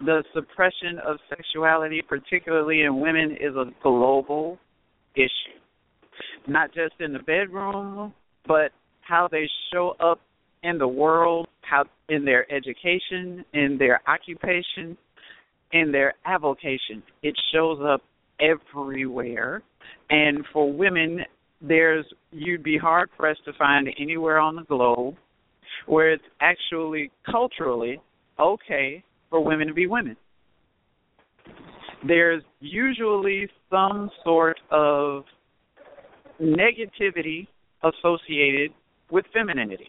The 0.00 0.24
suppression 0.34 0.98
of 1.06 1.18
sexuality, 1.28 2.02
particularly 2.06 2.82
in 2.82 3.00
women, 3.00 3.32
is 3.32 3.54
a 3.54 3.66
global 3.82 4.58
issue 5.14 5.54
not 6.46 6.72
just 6.74 6.94
in 7.00 7.12
the 7.12 7.18
bedroom, 7.20 8.12
but 8.46 8.72
how 9.02 9.28
they 9.30 9.48
show 9.72 9.96
up 10.00 10.20
in 10.62 10.78
the 10.78 10.88
world, 10.88 11.48
how 11.62 11.84
in 12.08 12.24
their 12.24 12.50
education, 12.52 13.44
in 13.52 13.76
their 13.78 14.00
occupation, 14.08 14.96
in 15.72 15.92
their 15.92 16.14
avocation. 16.26 17.02
It 17.22 17.34
shows 17.52 17.78
up 17.84 18.02
everywhere. 18.40 19.62
And 20.10 20.44
for 20.52 20.72
women, 20.72 21.20
there's 21.60 22.06
you'd 22.30 22.62
be 22.62 22.78
hard 22.78 23.10
pressed 23.16 23.44
to 23.46 23.52
find 23.54 23.88
anywhere 23.98 24.38
on 24.38 24.56
the 24.56 24.64
globe 24.64 25.16
where 25.86 26.12
it's 26.12 26.24
actually 26.40 27.10
culturally 27.30 28.00
okay 28.38 29.02
for 29.34 29.42
women 29.42 29.66
to 29.66 29.74
be 29.74 29.88
women. 29.88 30.16
There's 32.06 32.44
usually 32.60 33.48
some 33.68 34.08
sort 34.22 34.60
of 34.70 35.24
negativity 36.40 37.48
associated 37.82 38.70
with 39.10 39.24
femininity. 39.32 39.88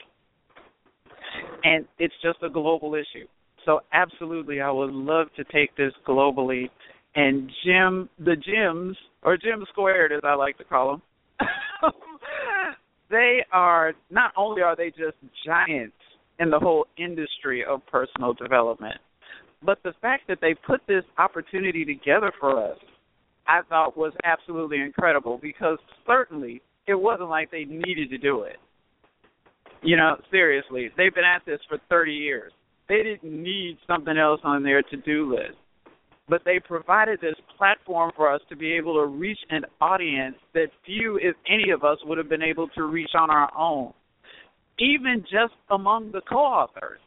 And 1.64 1.86
it's 2.00 2.16
just 2.24 2.40
a 2.42 2.50
global 2.50 2.96
issue. 2.96 3.28
So 3.66 3.82
absolutely 3.94 4.62
I 4.62 4.72
would 4.72 4.92
love 4.92 5.28
to 5.36 5.44
take 5.44 5.78
this 5.78 5.94
globally 6.08 6.72
and 7.14 7.48
Jim 7.64 8.10
the 8.18 8.36
gyms 8.36 8.96
or 9.22 9.38
Jim 9.38 9.64
squared 9.70 10.12
as 10.12 10.22
I 10.24 10.34
like 10.34 10.58
to 10.58 10.64
call 10.64 11.02
them 11.40 11.48
they 13.12 13.46
are 13.52 13.94
not 14.10 14.32
only 14.36 14.64
are 14.64 14.76
they 14.76 14.90
just 14.90 15.18
giants 15.46 15.96
in 16.40 16.50
the 16.50 16.60
whole 16.60 16.88
industry 16.98 17.64
of 17.64 17.86
personal 17.86 18.34
development, 18.34 18.96
but 19.64 19.80
the 19.84 19.94
fact 20.02 20.28
that 20.28 20.40
they 20.42 20.54
put 20.54 20.82
this 20.88 21.04
opportunity 21.18 21.86
together 21.86 22.32
for 22.40 22.72
us 22.72 22.78
I 23.48 23.62
thought 23.70 23.98
was 23.98 24.14
absolutely 24.24 24.80
incredible 24.82 25.40
because 25.42 25.78
certainly 26.06 26.62
it 26.88 26.96
wasn't 26.96 27.30
like 27.30 27.52
they 27.52 27.66
needed 27.66 28.10
to 28.10 28.18
do 28.18 28.42
it. 28.44 28.58
You 29.84 29.98
know, 29.98 30.20
seriously, 30.32 30.90
they've 30.98 31.14
been 31.14 31.24
at 31.24 31.46
this 31.46 31.60
for 31.70 31.78
30 31.90 32.12
years. 32.12 32.52
They 32.90 33.04
didn't 33.04 33.24
need 33.24 33.78
something 33.88 34.18
else 34.18 34.42
on 34.44 34.64
their 34.64 34.82
to-do 34.82 35.32
list. 35.36 35.58
but 36.28 36.42
they 36.44 36.60
provided 36.60 37.22
this 37.22 37.36
platform 37.56 38.12
for 38.16 38.32
us 38.34 38.42
to 38.50 38.56
be 38.56 38.74
able 38.74 38.96
to 38.96 39.06
reach 39.06 39.38
an 39.52 39.64
audience 39.80 40.36
that 40.56 40.68
few, 40.84 41.18
if 41.18 41.36
any 41.48 41.70
of 41.70 41.84
us, 41.84 42.00
would 42.04 42.18
have 42.18 42.30
been 42.30 42.42
able 42.42 42.68
to 42.70 42.84
reach 42.84 43.12
on 43.14 43.30
our 43.30 43.56
own, 43.56 43.94
even 44.80 45.22
just 45.22 45.54
among 45.70 46.12
the 46.12 46.22
co 46.22 46.38
authors. 46.38 47.00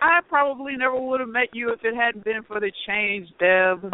I 0.00 0.20
probably 0.28 0.76
never 0.76 1.00
would 1.00 1.20
have 1.20 1.28
met 1.28 1.48
you 1.52 1.70
if 1.70 1.80
it 1.82 1.94
hadn't 1.94 2.24
been 2.24 2.42
for 2.46 2.60
the 2.60 2.70
change, 2.86 3.28
Deb. 3.38 3.92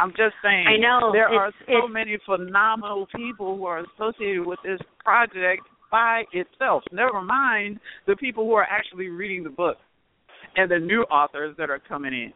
I'm 0.00 0.10
just 0.10 0.34
saying. 0.42 0.66
I 0.66 0.76
know. 0.76 1.12
There 1.12 1.32
it's, 1.32 1.38
are 1.38 1.52
so 1.66 1.86
it's, 1.86 1.92
many 1.92 2.18
phenomenal 2.26 3.06
people 3.14 3.56
who 3.56 3.64
are 3.66 3.84
associated 3.94 4.44
with 4.44 4.58
this 4.64 4.80
project 5.04 5.62
by 5.90 6.24
itself. 6.32 6.82
Never 6.90 7.22
mind 7.22 7.78
the 8.06 8.16
people 8.16 8.44
who 8.44 8.54
are 8.54 8.66
actually 8.68 9.08
reading 9.08 9.44
the 9.44 9.50
book 9.50 9.76
and 10.56 10.70
the 10.70 10.78
new 10.78 11.02
authors 11.02 11.54
that 11.58 11.70
are 11.70 11.78
coming 11.78 12.12
in. 12.12 12.32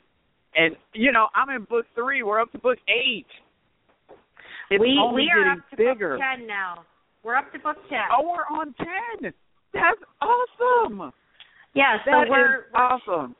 And 0.54 0.76
you 0.95 1.12
know, 1.12 1.28
I'm 1.35 1.50
in 1.50 1.64
book 1.64 1.87
three. 1.95 2.23
We're 2.23 2.40
up 2.40 2.52
to 2.52 2.59
book 2.59 2.78
eight. 2.88 3.26
It's 4.71 4.80
we 4.80 4.99
we 5.14 5.30
are 5.30 5.45
getting 5.45 5.61
up 5.61 5.71
to 5.71 5.76
bigger. 5.76 6.16
book 6.16 6.21
ten 6.38 6.47
now. 6.47 6.85
We're 7.23 7.37
up 7.37 7.52
to 7.52 7.59
book 7.59 7.76
ten. 7.88 7.99
Oh, 8.16 8.23
we're 8.23 8.56
on 8.56 8.75
ten. 8.75 9.33
That's 9.73 10.00
awesome. 10.23 11.12
Yeah, 11.76 11.99
so 12.04 12.11
That 12.11 12.25
is 12.25 12.30
we're 12.30 12.64
we're 12.73 12.80
awesome. 12.80 13.37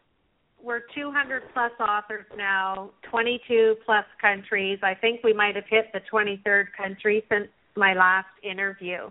we're 0.63 0.83
200 0.95 1.43
plus 1.53 1.73
authors 1.81 2.27
now, 2.37 2.91
22 3.11 3.77
plus 3.85 4.05
countries. 4.21 4.79
I 4.83 4.95
think 4.95 5.23
we 5.25 5.33
might 5.33 5.57
have 5.57 5.65
hit 5.69 5.87
the 5.93 6.01
23rd 6.13 6.67
country 6.77 7.25
since 7.29 7.49
my 7.77 7.95
last 7.95 8.29
interview. 8.43 9.11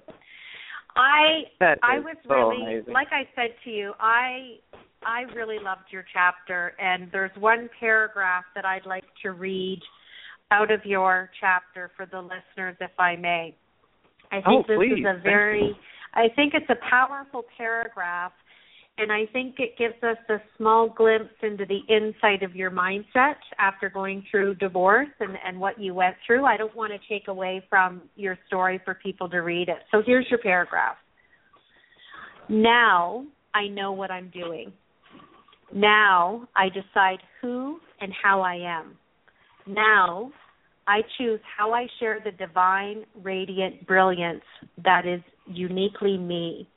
I 0.95 1.43
I 1.83 1.99
was 1.99 2.15
so 2.27 2.33
really 2.33 2.61
amazing. 2.63 2.93
like 2.93 3.07
I 3.11 3.27
said 3.35 3.51
to 3.65 3.69
you, 3.69 3.93
I 3.99 4.57
I 5.05 5.21
really 5.35 5.59
loved 5.59 5.91
your 5.91 6.05
chapter 6.13 6.73
and 6.79 7.09
there's 7.11 7.35
one 7.37 7.69
paragraph 7.79 8.45
that 8.55 8.65
I'd 8.65 8.85
like 8.85 9.03
to 9.23 9.31
read 9.31 9.81
out 10.51 10.71
of 10.71 10.85
your 10.85 11.29
chapter 11.39 11.91
for 11.97 12.05
the 12.05 12.21
listeners 12.21 12.77
if 12.79 12.91
I 12.97 13.15
may. 13.17 13.55
I 14.31 14.35
think 14.35 14.45
Oh, 14.47 14.63
this 14.67 14.77
please. 14.77 14.99
is 14.99 15.05
a 15.05 15.19
very 15.21 15.77
I 16.13 16.29
think 16.35 16.53
it's 16.53 16.69
a 16.69 16.79
powerful 16.89 17.43
paragraph 17.57 18.31
and 18.97 19.11
I 19.11 19.25
think 19.33 19.55
it 19.59 19.77
gives 19.77 20.01
us 20.03 20.17
a 20.29 20.37
small 20.57 20.87
glimpse 20.89 21.33
into 21.43 21.65
the 21.65 21.79
inside 21.89 22.43
of 22.43 22.55
your 22.55 22.71
mindset 22.71 23.35
after 23.59 23.89
going 23.89 24.23
through 24.31 24.55
divorce 24.55 25.09
and, 25.19 25.37
and 25.45 25.59
what 25.59 25.79
you 25.79 25.93
went 25.93 26.15
through. 26.25 26.45
I 26.45 26.55
don't 26.55 26.75
want 26.75 26.93
to 26.93 27.13
take 27.13 27.27
away 27.27 27.61
from 27.69 28.03
your 28.15 28.37
story 28.47 28.79
for 28.85 28.93
people 28.95 29.29
to 29.29 29.39
read 29.39 29.67
it. 29.67 29.79
So 29.91 30.01
here's 30.05 30.25
your 30.29 30.39
paragraph. 30.39 30.95
Now 32.47 33.25
I 33.53 33.67
know 33.67 33.91
what 33.91 34.11
I'm 34.11 34.29
doing. 34.29 34.71
Now 35.73 36.47
I 36.55 36.69
decide 36.69 37.19
who 37.41 37.79
and 37.99 38.13
how 38.23 38.41
I 38.41 38.55
am. 38.55 38.97
Now 39.67 40.31
I 40.87 41.01
choose 41.17 41.39
how 41.57 41.73
I 41.73 41.87
share 41.99 42.19
the 42.23 42.31
divine, 42.31 43.05
radiant 43.21 43.85
brilliance 43.87 44.43
that 44.83 45.05
is 45.05 45.21
uniquely 45.47 46.17
me. 46.17 46.69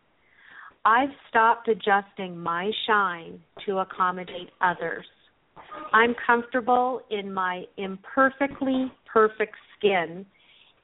I've 0.89 1.11
stopped 1.29 1.69
adjusting 1.69 2.39
my 2.39 2.71
shine 2.87 3.41
to 3.67 3.81
accommodate 3.81 4.49
others. 4.63 5.05
I'm 5.93 6.15
comfortable 6.27 7.03
in 7.11 7.31
my 7.31 7.65
imperfectly 7.77 8.91
perfect 9.05 9.55
skin, 9.77 10.25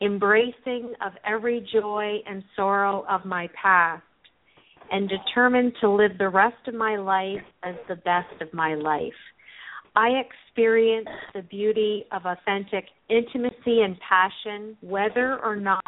embracing 0.02 0.92
of 1.02 1.12
every 1.26 1.66
joy 1.72 2.18
and 2.26 2.44
sorrow 2.54 3.06
of 3.08 3.24
my 3.24 3.48
past, 3.60 4.02
and 4.92 5.08
determined 5.08 5.72
to 5.80 5.88
live 5.88 6.18
the 6.18 6.28
rest 6.28 6.68
of 6.68 6.74
my 6.74 6.96
life 6.96 7.46
as 7.62 7.74
the 7.88 7.96
best 7.96 8.42
of 8.42 8.52
my 8.52 8.74
life. 8.74 9.12
I 9.96 10.20
experience 10.20 11.08
the 11.34 11.40
beauty 11.40 12.04
of 12.12 12.26
authentic 12.26 12.84
intimacy 13.08 13.80
and 13.80 13.96
passion, 14.06 14.76
whether 14.82 15.42
or 15.42 15.56
not 15.56 15.82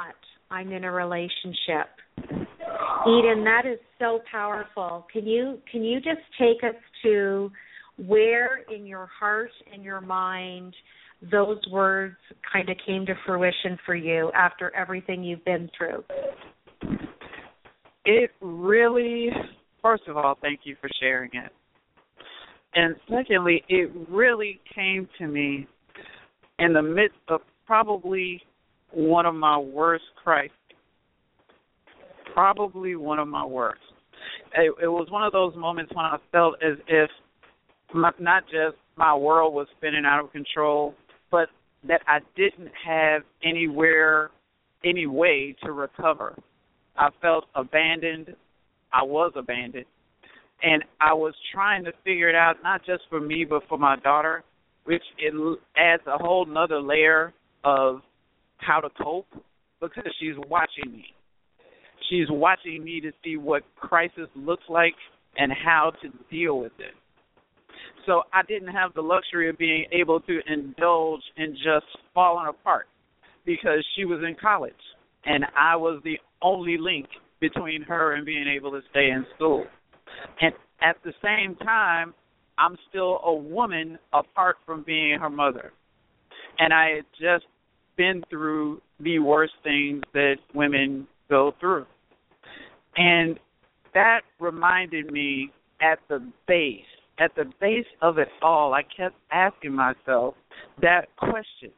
I'm 0.50 0.72
in 0.72 0.84
a 0.84 0.90
relationship. 0.90 1.88
Eden, 3.06 3.44
that 3.44 3.62
is 3.66 3.78
so 3.98 4.20
powerful. 4.30 5.06
Can 5.12 5.26
you 5.26 5.58
can 5.70 5.84
you 5.84 6.00
just 6.00 6.20
take 6.38 6.62
us 6.64 6.74
to 7.04 7.50
where 7.98 8.62
in 8.74 8.84
your 8.84 9.06
heart 9.06 9.50
and 9.72 9.84
your 9.84 10.00
mind 10.00 10.74
those 11.30 11.58
words 11.70 12.16
kind 12.52 12.68
of 12.68 12.76
came 12.84 13.06
to 13.06 13.14
fruition 13.24 13.78
for 13.86 13.94
you 13.94 14.30
after 14.34 14.74
everything 14.74 15.22
you've 15.22 15.44
been 15.44 15.70
through? 15.76 16.04
It 18.04 18.30
really, 18.40 19.30
first 19.82 20.04
of 20.08 20.16
all, 20.16 20.36
thank 20.40 20.60
you 20.64 20.76
for 20.80 20.88
sharing 21.00 21.30
it. 21.32 21.52
And 22.74 22.96
secondly, 23.08 23.64
it 23.68 23.90
really 24.10 24.60
came 24.74 25.08
to 25.18 25.26
me 25.26 25.66
in 26.58 26.72
the 26.72 26.82
midst 26.82 27.18
of 27.28 27.40
probably 27.66 28.42
one 28.92 29.26
of 29.26 29.34
my 29.34 29.58
worst 29.58 30.04
crises. 30.22 30.52
Probably 32.32 32.96
one 32.96 33.18
of 33.18 33.28
my 33.28 33.44
worst. 33.44 33.80
It, 34.56 34.74
it 34.82 34.88
was 34.88 35.08
one 35.10 35.22
of 35.22 35.32
those 35.32 35.54
moments 35.56 35.92
when 35.94 36.04
I 36.04 36.16
felt 36.32 36.56
as 36.62 36.78
if 36.88 37.10
my, 37.94 38.10
not 38.18 38.44
just 38.44 38.76
my 38.96 39.14
world 39.14 39.54
was 39.54 39.66
spinning 39.76 40.04
out 40.06 40.24
of 40.24 40.32
control, 40.32 40.94
but 41.30 41.48
that 41.86 42.00
I 42.06 42.18
didn't 42.36 42.70
have 42.84 43.22
anywhere, 43.44 44.30
any 44.84 45.06
way 45.06 45.54
to 45.62 45.72
recover. 45.72 46.36
I 46.96 47.08
felt 47.20 47.44
abandoned. 47.54 48.34
I 48.92 49.02
was 49.02 49.32
abandoned. 49.36 49.86
And 50.62 50.82
I 51.00 51.12
was 51.12 51.34
trying 51.52 51.84
to 51.84 51.92
figure 52.04 52.30
it 52.30 52.34
out, 52.34 52.56
not 52.62 52.84
just 52.84 53.02
for 53.10 53.20
me, 53.20 53.44
but 53.48 53.62
for 53.68 53.76
my 53.76 53.96
daughter, 53.96 54.42
which 54.84 55.02
it 55.18 55.34
adds 55.76 56.02
a 56.06 56.16
whole 56.16 56.46
nother 56.46 56.80
layer 56.80 57.34
of 57.64 58.00
how 58.56 58.80
to 58.80 58.88
cope 59.02 59.26
because 59.80 60.10
she's 60.18 60.34
watching 60.48 60.92
me. 60.92 61.04
She's 62.10 62.26
watching 62.30 62.84
me 62.84 63.00
to 63.00 63.12
see 63.24 63.36
what 63.36 63.62
crisis 63.76 64.28
looks 64.34 64.64
like 64.68 64.94
and 65.36 65.52
how 65.52 65.92
to 66.02 66.08
deal 66.30 66.58
with 66.58 66.72
it. 66.78 66.94
So 68.06 68.22
I 68.32 68.42
didn't 68.46 68.68
have 68.68 68.94
the 68.94 69.02
luxury 69.02 69.50
of 69.50 69.58
being 69.58 69.86
able 69.92 70.20
to 70.20 70.40
indulge 70.46 71.22
in 71.36 71.54
just 71.54 71.86
falling 72.14 72.46
apart 72.48 72.86
because 73.44 73.84
she 73.96 74.04
was 74.04 74.20
in 74.26 74.36
college 74.40 74.72
and 75.26 75.44
I 75.56 75.76
was 75.76 76.00
the 76.04 76.18
only 76.40 76.76
link 76.78 77.06
between 77.40 77.82
her 77.82 78.14
and 78.14 78.24
being 78.24 78.46
able 78.48 78.70
to 78.70 78.80
stay 78.90 79.10
in 79.10 79.26
school. 79.34 79.66
And 80.40 80.54
at 80.80 80.96
the 81.04 81.12
same 81.22 81.56
time, 81.56 82.14
I'm 82.58 82.76
still 82.88 83.20
a 83.24 83.34
woman 83.34 83.98
apart 84.12 84.56
from 84.64 84.84
being 84.84 85.18
her 85.20 85.28
mother. 85.28 85.72
And 86.58 86.72
I 86.72 86.96
had 86.96 87.04
just 87.20 87.44
been 87.96 88.22
through 88.30 88.80
the 89.00 89.18
worst 89.18 89.52
things 89.62 90.02
that 90.14 90.36
women 90.54 91.06
go 91.28 91.52
through. 91.60 91.86
And 92.96 93.38
that 93.94 94.20
reminded 94.40 95.10
me 95.10 95.50
at 95.80 95.98
the 96.08 96.20
base, 96.46 96.80
at 97.18 97.34
the 97.34 97.44
base 97.60 97.86
of 98.02 98.18
it 98.18 98.28
all, 98.42 98.74
I 98.74 98.82
kept 98.82 99.16
asking 99.30 99.72
myself 99.72 100.34
that 100.80 101.06
question 101.16 101.70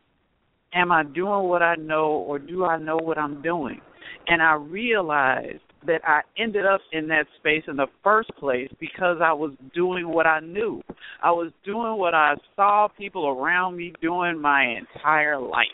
Am 0.75 0.93
I 0.93 1.03
doing 1.03 1.49
what 1.49 1.63
I 1.63 1.77
know, 1.77 2.25
or 2.29 2.39
do 2.39 2.65
I 2.67 2.77
know 2.77 2.97
what 2.97 3.17
I'm 3.17 3.41
doing? 3.41 3.81
And 4.27 4.43
I 4.43 4.55
realized 4.55 5.63
that 5.87 6.03
I 6.05 6.21
ended 6.37 6.67
up 6.67 6.81
in 6.93 7.09
that 7.09 7.27
space 7.39 7.63
in 7.69 7.77
the 7.77 7.87
first 8.05 8.31
place 8.39 8.69
because 8.79 9.19
I 9.23 9.33
was 9.33 9.53
doing 9.75 10.09
what 10.09 10.27
I 10.27 10.41
knew. 10.41 10.83
I 11.23 11.31
was 11.31 11.53
doing 11.65 11.97
what 11.97 12.15
I 12.15 12.35
saw 12.57 12.89
people 12.89 13.29
around 13.29 13.77
me 13.77 13.93
doing 14.03 14.41
my 14.41 14.77
entire 14.77 15.41
life. 15.41 15.67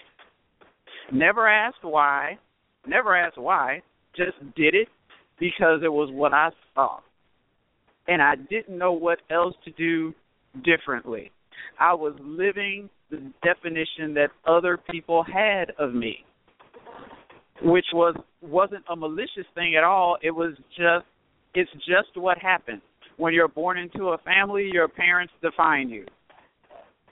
Never 1.12 1.48
asked 1.48 1.82
why, 1.82 2.38
never 2.86 3.16
asked 3.16 3.38
why, 3.38 3.82
just 4.16 4.38
did 4.56 4.74
it 4.74 4.88
because 5.38 5.80
it 5.82 5.92
was 5.92 6.10
what 6.12 6.32
I 6.32 6.50
saw. 6.74 6.98
And 8.06 8.22
I 8.22 8.34
didn't 8.36 8.78
know 8.78 8.92
what 8.92 9.18
else 9.30 9.54
to 9.64 9.70
do 9.72 10.14
differently. 10.62 11.30
I 11.80 11.94
was 11.94 12.14
living 12.20 12.88
the 13.10 13.32
definition 13.42 14.14
that 14.14 14.28
other 14.46 14.78
people 14.90 15.24
had 15.24 15.72
of 15.78 15.94
me, 15.94 16.24
which 17.62 17.86
was 17.92 18.14
wasn't 18.42 18.84
a 18.90 18.96
malicious 18.96 19.46
thing 19.54 19.74
at 19.76 19.84
all. 19.84 20.16
It 20.22 20.30
was 20.30 20.54
just 20.76 21.06
it's 21.54 21.70
just 21.72 22.16
what 22.16 22.38
happened. 22.38 22.82
When 23.16 23.32
you're 23.32 23.48
born 23.48 23.78
into 23.78 24.08
a 24.08 24.18
family, 24.18 24.68
your 24.72 24.88
parents 24.88 25.32
define 25.40 25.88
you. 25.88 26.04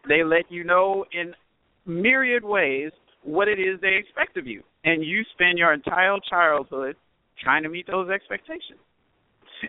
They 0.08 0.24
let 0.24 0.50
you 0.50 0.64
know 0.64 1.04
in 1.12 1.32
myriad 1.86 2.44
ways 2.44 2.90
what 3.22 3.48
it 3.48 3.58
is 3.58 3.80
they 3.80 3.96
expect 3.98 4.36
of 4.36 4.46
you, 4.46 4.62
and 4.84 5.04
you 5.04 5.22
spend 5.34 5.58
your 5.58 5.72
entire 5.72 6.16
childhood 6.28 6.96
trying 7.42 7.62
to 7.62 7.68
meet 7.68 7.86
those 7.86 8.10
expectations. 8.10 8.80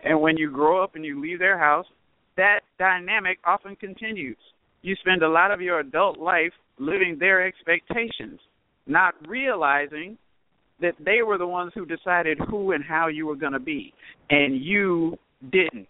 And 0.04 0.20
when 0.22 0.38
you 0.38 0.52
grow 0.52 0.84
up 0.84 0.96
and 0.96 1.06
you 1.06 1.22
leave 1.22 1.40
their 1.40 1.58
house, 1.58 1.86
that 2.36 2.62
dynamic 2.80 3.38
often 3.46 3.76
continues. 3.76 4.38
You 4.82 4.96
spend 4.96 5.22
a 5.22 5.30
lot 5.30 5.52
of 5.52 5.62
your 5.62 5.80
adult 5.80 6.18
life 6.18 6.52
living 6.80 7.18
their 7.20 7.46
expectations, 7.46 8.40
not 8.88 9.14
realizing 9.28 10.18
that 10.82 10.96
they 11.00 11.22
were 11.22 11.38
the 11.38 11.48
ones 11.48 11.72
who 11.76 11.86
decided 11.86 12.40
who 12.50 12.72
and 12.72 12.84
how 12.84 13.08
you 13.08 13.28
were 13.28 13.36
going 13.36 13.54
to 13.54 13.60
be, 13.60 13.94
and 14.30 14.62
you 14.62 15.16
didn't. 15.52 15.88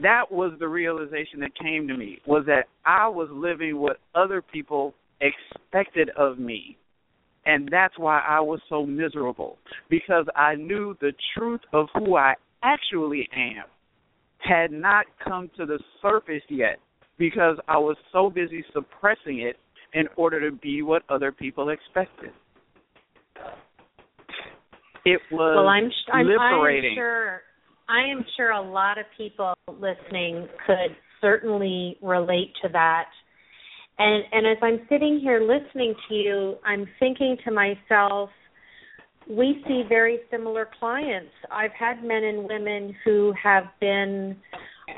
that 0.00 0.30
was 0.30 0.52
the 0.58 0.68
realization 0.68 1.40
that 1.40 1.50
came 1.60 1.86
to 1.88 1.96
me 1.96 2.18
was 2.26 2.44
that 2.46 2.64
I 2.86 3.08
was 3.08 3.28
living 3.30 3.76
what 3.78 3.98
other 4.14 4.40
people 4.40 4.94
expected 5.22 6.10
of 6.16 6.38
me. 6.38 6.76
And 7.44 7.68
that's 7.70 7.98
why 7.98 8.20
I 8.20 8.40
was 8.40 8.60
so 8.68 8.86
miserable 8.86 9.58
because 9.90 10.26
I 10.36 10.54
knew 10.54 10.96
the 11.00 11.12
truth 11.36 11.60
of 11.72 11.86
who 11.94 12.16
I 12.16 12.34
actually 12.62 13.28
am 13.34 13.64
had 14.38 14.70
not 14.70 15.06
come 15.24 15.50
to 15.56 15.66
the 15.66 15.78
surface 16.00 16.42
yet 16.48 16.78
because 17.18 17.56
I 17.68 17.78
was 17.78 17.96
so 18.12 18.30
busy 18.30 18.64
suppressing 18.72 19.40
it 19.40 19.56
in 19.94 20.04
order 20.16 20.48
to 20.48 20.56
be 20.56 20.82
what 20.82 21.02
other 21.08 21.32
people 21.32 21.70
expected. 21.70 22.30
It 25.04 25.20
was 25.30 25.54
well, 25.56 25.68
I'm, 25.68 25.90
I'm, 26.12 26.26
liberating. 26.26 26.92
I'm 26.92 26.96
sure 26.96 27.40
I 27.88 28.10
am 28.10 28.24
sure 28.36 28.50
a 28.50 28.62
lot 28.62 28.98
of 28.98 29.04
people 29.16 29.54
listening 29.68 30.48
could 30.66 30.96
certainly 31.20 31.96
relate 32.00 32.52
to 32.62 32.68
that. 32.72 33.06
And 33.98 34.24
and 34.32 34.46
as 34.46 34.56
I'm 34.62 34.80
sitting 34.88 35.20
here 35.20 35.40
listening 35.40 35.94
to 36.08 36.14
you, 36.14 36.56
I'm 36.64 36.86
thinking 36.98 37.36
to 37.44 37.50
myself, 37.50 38.30
we 39.28 39.62
see 39.66 39.82
very 39.88 40.20
similar 40.30 40.68
clients. 40.78 41.32
I've 41.50 41.72
had 41.72 42.02
men 42.02 42.24
and 42.24 42.48
women 42.48 42.94
who 43.04 43.32
have 43.42 43.64
been 43.80 44.36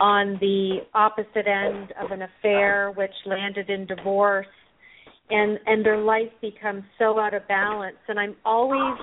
on 0.00 0.38
the 0.40 0.78
opposite 0.94 1.46
end 1.46 1.92
of 2.00 2.10
an 2.10 2.22
affair 2.22 2.92
which 2.96 3.12
landed 3.26 3.68
in 3.70 3.86
divorce 3.86 4.46
and 5.30 5.58
and 5.66 5.84
their 5.84 5.98
life 5.98 6.30
becomes 6.40 6.82
so 6.98 7.18
out 7.18 7.34
of 7.34 7.46
balance 7.48 7.96
and 8.08 8.18
I'm 8.18 8.36
always 8.44 8.98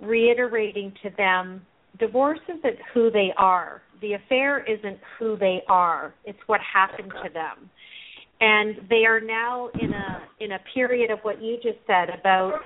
reiterating 0.00 0.92
to 1.02 1.10
them 1.16 1.62
divorce 1.98 2.40
isn't 2.48 2.78
who 2.94 3.10
they 3.10 3.32
are. 3.36 3.82
The 4.00 4.14
affair 4.14 4.64
isn't 4.64 4.98
who 5.18 5.36
they 5.36 5.62
are. 5.68 6.14
It's 6.24 6.38
what 6.46 6.60
happened 6.60 7.12
to 7.24 7.30
them. 7.32 7.70
And 8.40 8.76
they 8.88 9.04
are 9.06 9.20
now 9.20 9.68
in 9.80 9.92
a 9.92 10.22
in 10.40 10.52
a 10.52 10.58
period 10.72 11.10
of 11.10 11.18
what 11.22 11.42
you 11.42 11.56
just 11.56 11.78
said 11.86 12.08
about 12.10 12.60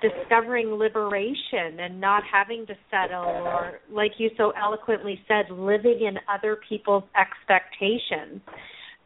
discovering 0.00 0.68
liberation 0.68 1.80
and 1.80 2.00
not 2.00 2.22
having 2.30 2.64
to 2.66 2.74
settle 2.90 3.24
or 3.24 3.80
like 3.90 4.12
you 4.18 4.30
so 4.36 4.52
eloquently 4.52 5.20
said 5.26 5.50
living 5.50 6.00
in 6.06 6.16
other 6.32 6.58
people's 6.68 7.02
expectations. 7.18 8.40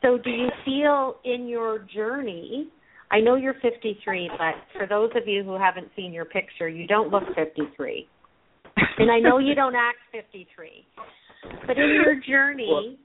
So 0.02 0.18
do 0.18 0.30
you 0.30 0.48
feel 0.64 1.16
in 1.24 1.48
your 1.48 1.86
journey 1.94 2.68
I 3.10 3.20
know 3.20 3.36
you're 3.36 3.56
53, 3.60 4.30
but 4.38 4.54
for 4.74 4.86
those 4.86 5.10
of 5.14 5.28
you 5.28 5.44
who 5.44 5.58
haven't 5.58 5.88
seen 5.94 6.14
your 6.14 6.24
picture, 6.24 6.66
you 6.66 6.86
don't 6.86 7.10
look 7.10 7.24
53 7.34 8.08
and 8.98 9.10
I 9.10 9.18
know 9.18 9.38
you 9.38 9.54
don't 9.54 9.74
act 9.74 9.98
53. 10.12 10.86
But 11.66 11.76
in 11.76 12.00
your 12.04 12.20
journey, 12.26 12.98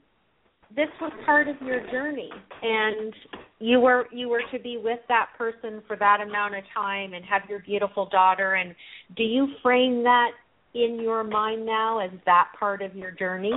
this 0.74 0.88
was 1.00 1.12
part 1.24 1.48
of 1.48 1.56
your 1.62 1.80
journey 1.90 2.30
and 2.62 3.12
you 3.58 3.80
were 3.80 4.06
you 4.12 4.28
were 4.28 4.42
to 4.52 4.58
be 4.58 4.78
with 4.82 5.00
that 5.08 5.28
person 5.36 5.82
for 5.86 5.96
that 5.96 6.20
amount 6.20 6.54
of 6.54 6.62
time 6.74 7.14
and 7.14 7.24
have 7.24 7.42
your 7.48 7.60
beautiful 7.60 8.08
daughter 8.10 8.54
and 8.54 8.74
do 9.16 9.22
you 9.22 9.48
frame 9.62 10.02
that 10.02 10.30
in 10.74 11.00
your 11.00 11.24
mind 11.24 11.64
now 11.64 11.98
as 11.98 12.10
that 12.26 12.48
part 12.58 12.82
of 12.82 12.94
your 12.94 13.10
journey? 13.10 13.52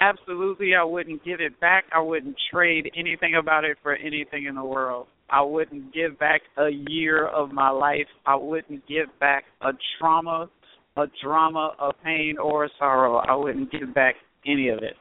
Absolutely, 0.00 0.74
I 0.74 0.82
wouldn't 0.82 1.22
give 1.22 1.40
it 1.40 1.60
back. 1.60 1.84
I 1.92 2.00
wouldn't 2.00 2.36
trade 2.50 2.90
anything 2.96 3.34
about 3.38 3.64
it 3.64 3.76
for 3.82 3.94
anything 3.94 4.46
in 4.46 4.54
the 4.54 4.64
world. 4.64 5.06
I 5.28 5.42
wouldn't 5.42 5.92
give 5.92 6.18
back 6.18 6.40
a 6.56 6.70
year 6.88 7.26
of 7.26 7.52
my 7.52 7.68
life. 7.68 8.06
I 8.24 8.34
wouldn't 8.34 8.88
give 8.88 9.06
back 9.20 9.44
a 9.60 9.72
trauma 9.98 10.48
a 10.96 11.06
drama, 11.22 11.72
a 11.80 11.92
pain, 12.04 12.36
or 12.42 12.64
a 12.64 12.68
sorrow. 12.78 13.16
I 13.16 13.34
wouldn't 13.34 13.70
give 13.70 13.94
back 13.94 14.16
any 14.46 14.68
of 14.68 14.78
it. 14.78 14.94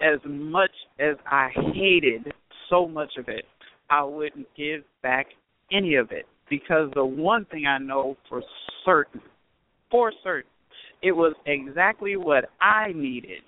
As 0.00 0.18
much 0.24 0.70
as 0.98 1.16
I 1.26 1.50
hated 1.74 2.32
so 2.68 2.88
much 2.88 3.12
of 3.18 3.28
it, 3.28 3.44
I 3.90 4.02
wouldn't 4.02 4.46
give 4.56 4.82
back 5.02 5.26
any 5.72 5.96
of 5.96 6.10
it. 6.10 6.26
Because 6.48 6.90
the 6.94 7.04
one 7.04 7.44
thing 7.46 7.66
I 7.66 7.78
know 7.78 8.16
for 8.28 8.42
certain, 8.84 9.20
for 9.90 10.12
certain, 10.24 10.50
it 11.02 11.12
was 11.12 11.34
exactly 11.46 12.16
what 12.16 12.46
I 12.60 12.92
needed 12.92 13.42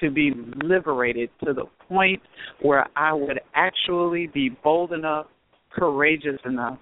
to 0.00 0.10
be 0.10 0.32
liberated 0.64 1.30
to 1.44 1.52
the 1.52 1.66
point 1.88 2.20
where 2.60 2.86
I 2.96 3.12
would 3.12 3.40
actually 3.54 4.26
be 4.26 4.50
bold 4.64 4.92
enough, 4.92 5.26
courageous 5.72 6.40
enough, 6.44 6.78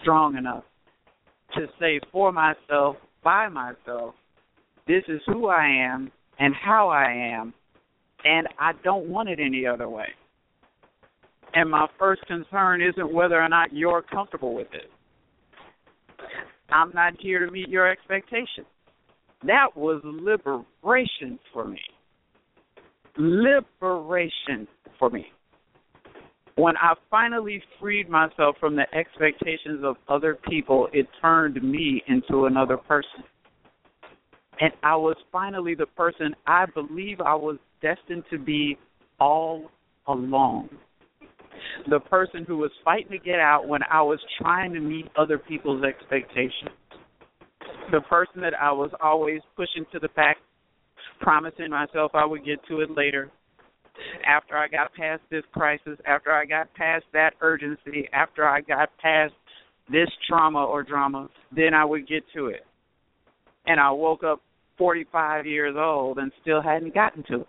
strong 0.00 0.36
enough 0.36 0.64
to 1.54 1.66
say 1.80 2.00
for 2.10 2.32
myself, 2.32 2.96
by 3.24 3.48
myself, 3.48 4.14
this 4.86 5.02
is 5.08 5.20
who 5.26 5.48
I 5.48 5.66
am 5.66 6.10
and 6.42 6.56
how 6.56 6.88
I 6.88 7.36
am, 7.38 7.54
and 8.24 8.48
I 8.58 8.72
don't 8.82 9.08
want 9.08 9.28
it 9.28 9.38
any 9.38 9.64
other 9.64 9.88
way. 9.88 10.08
And 11.54 11.70
my 11.70 11.86
first 12.00 12.26
concern 12.26 12.82
isn't 12.82 13.14
whether 13.14 13.40
or 13.40 13.48
not 13.48 13.72
you're 13.72 14.02
comfortable 14.02 14.52
with 14.52 14.66
it. 14.72 14.90
I'm 16.70 16.90
not 16.94 17.12
here 17.20 17.46
to 17.46 17.52
meet 17.52 17.68
your 17.68 17.88
expectations. 17.88 18.66
That 19.46 19.68
was 19.76 20.00
liberation 20.02 21.38
for 21.52 21.68
me. 21.68 21.80
Liberation 23.16 24.66
for 24.98 25.10
me 25.10 25.26
when 26.56 26.76
I 26.76 26.94
finally 27.10 27.62
freed 27.80 28.10
myself 28.10 28.56
from 28.60 28.76
the 28.76 28.84
expectations 28.94 29.80
of 29.82 29.96
other 30.08 30.38
people, 30.48 30.88
it 30.92 31.06
turned 31.20 31.62
me 31.62 32.02
into 32.08 32.44
another 32.44 32.76
person. 32.76 33.24
And 34.60 34.72
I 34.82 34.96
was 34.96 35.16
finally 35.30 35.74
the 35.74 35.86
person 35.86 36.34
I 36.46 36.66
believe 36.66 37.20
I 37.20 37.34
was 37.34 37.58
destined 37.80 38.24
to 38.30 38.38
be 38.38 38.78
all 39.18 39.70
along. 40.06 40.68
The 41.88 42.00
person 42.00 42.44
who 42.46 42.58
was 42.58 42.70
fighting 42.84 43.12
to 43.12 43.18
get 43.18 43.38
out 43.38 43.68
when 43.68 43.82
I 43.90 44.02
was 44.02 44.20
trying 44.40 44.72
to 44.74 44.80
meet 44.80 45.06
other 45.16 45.38
people's 45.38 45.84
expectations. 45.84 46.70
The 47.90 48.00
person 48.02 48.40
that 48.42 48.54
I 48.60 48.72
was 48.72 48.90
always 49.02 49.40
pushing 49.56 49.84
to 49.92 49.98
the 49.98 50.08
back, 50.10 50.36
promising 51.20 51.70
myself 51.70 52.12
I 52.14 52.24
would 52.24 52.44
get 52.44 52.58
to 52.68 52.80
it 52.80 52.90
later, 52.96 53.30
after 54.26 54.56
I 54.56 54.68
got 54.68 54.92
past 54.94 55.22
this 55.30 55.44
crisis, 55.52 55.98
after 56.06 56.32
I 56.32 56.44
got 56.44 56.72
past 56.74 57.04
that 57.12 57.34
urgency, 57.40 58.08
after 58.12 58.46
I 58.46 58.60
got 58.60 58.90
past 58.98 59.34
this 59.90 60.08
trauma 60.28 60.64
or 60.64 60.82
drama, 60.82 61.28
then 61.54 61.74
I 61.74 61.84
would 61.84 62.08
get 62.08 62.22
to 62.34 62.46
it. 62.46 62.64
And 63.66 63.80
I 63.80 63.90
woke 63.90 64.24
up 64.24 64.40
45 64.78 65.46
years 65.46 65.76
old 65.78 66.18
and 66.18 66.32
still 66.40 66.60
hadn't 66.60 66.94
gotten 66.94 67.22
to 67.24 67.40
it. 67.42 67.48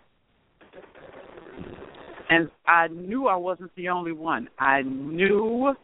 And 2.30 2.50
I 2.66 2.88
knew 2.88 3.28
I 3.28 3.36
wasn't 3.36 3.74
the 3.76 3.88
only 3.88 4.12
one. 4.12 4.48
I 4.58 4.82
knew 4.82 5.74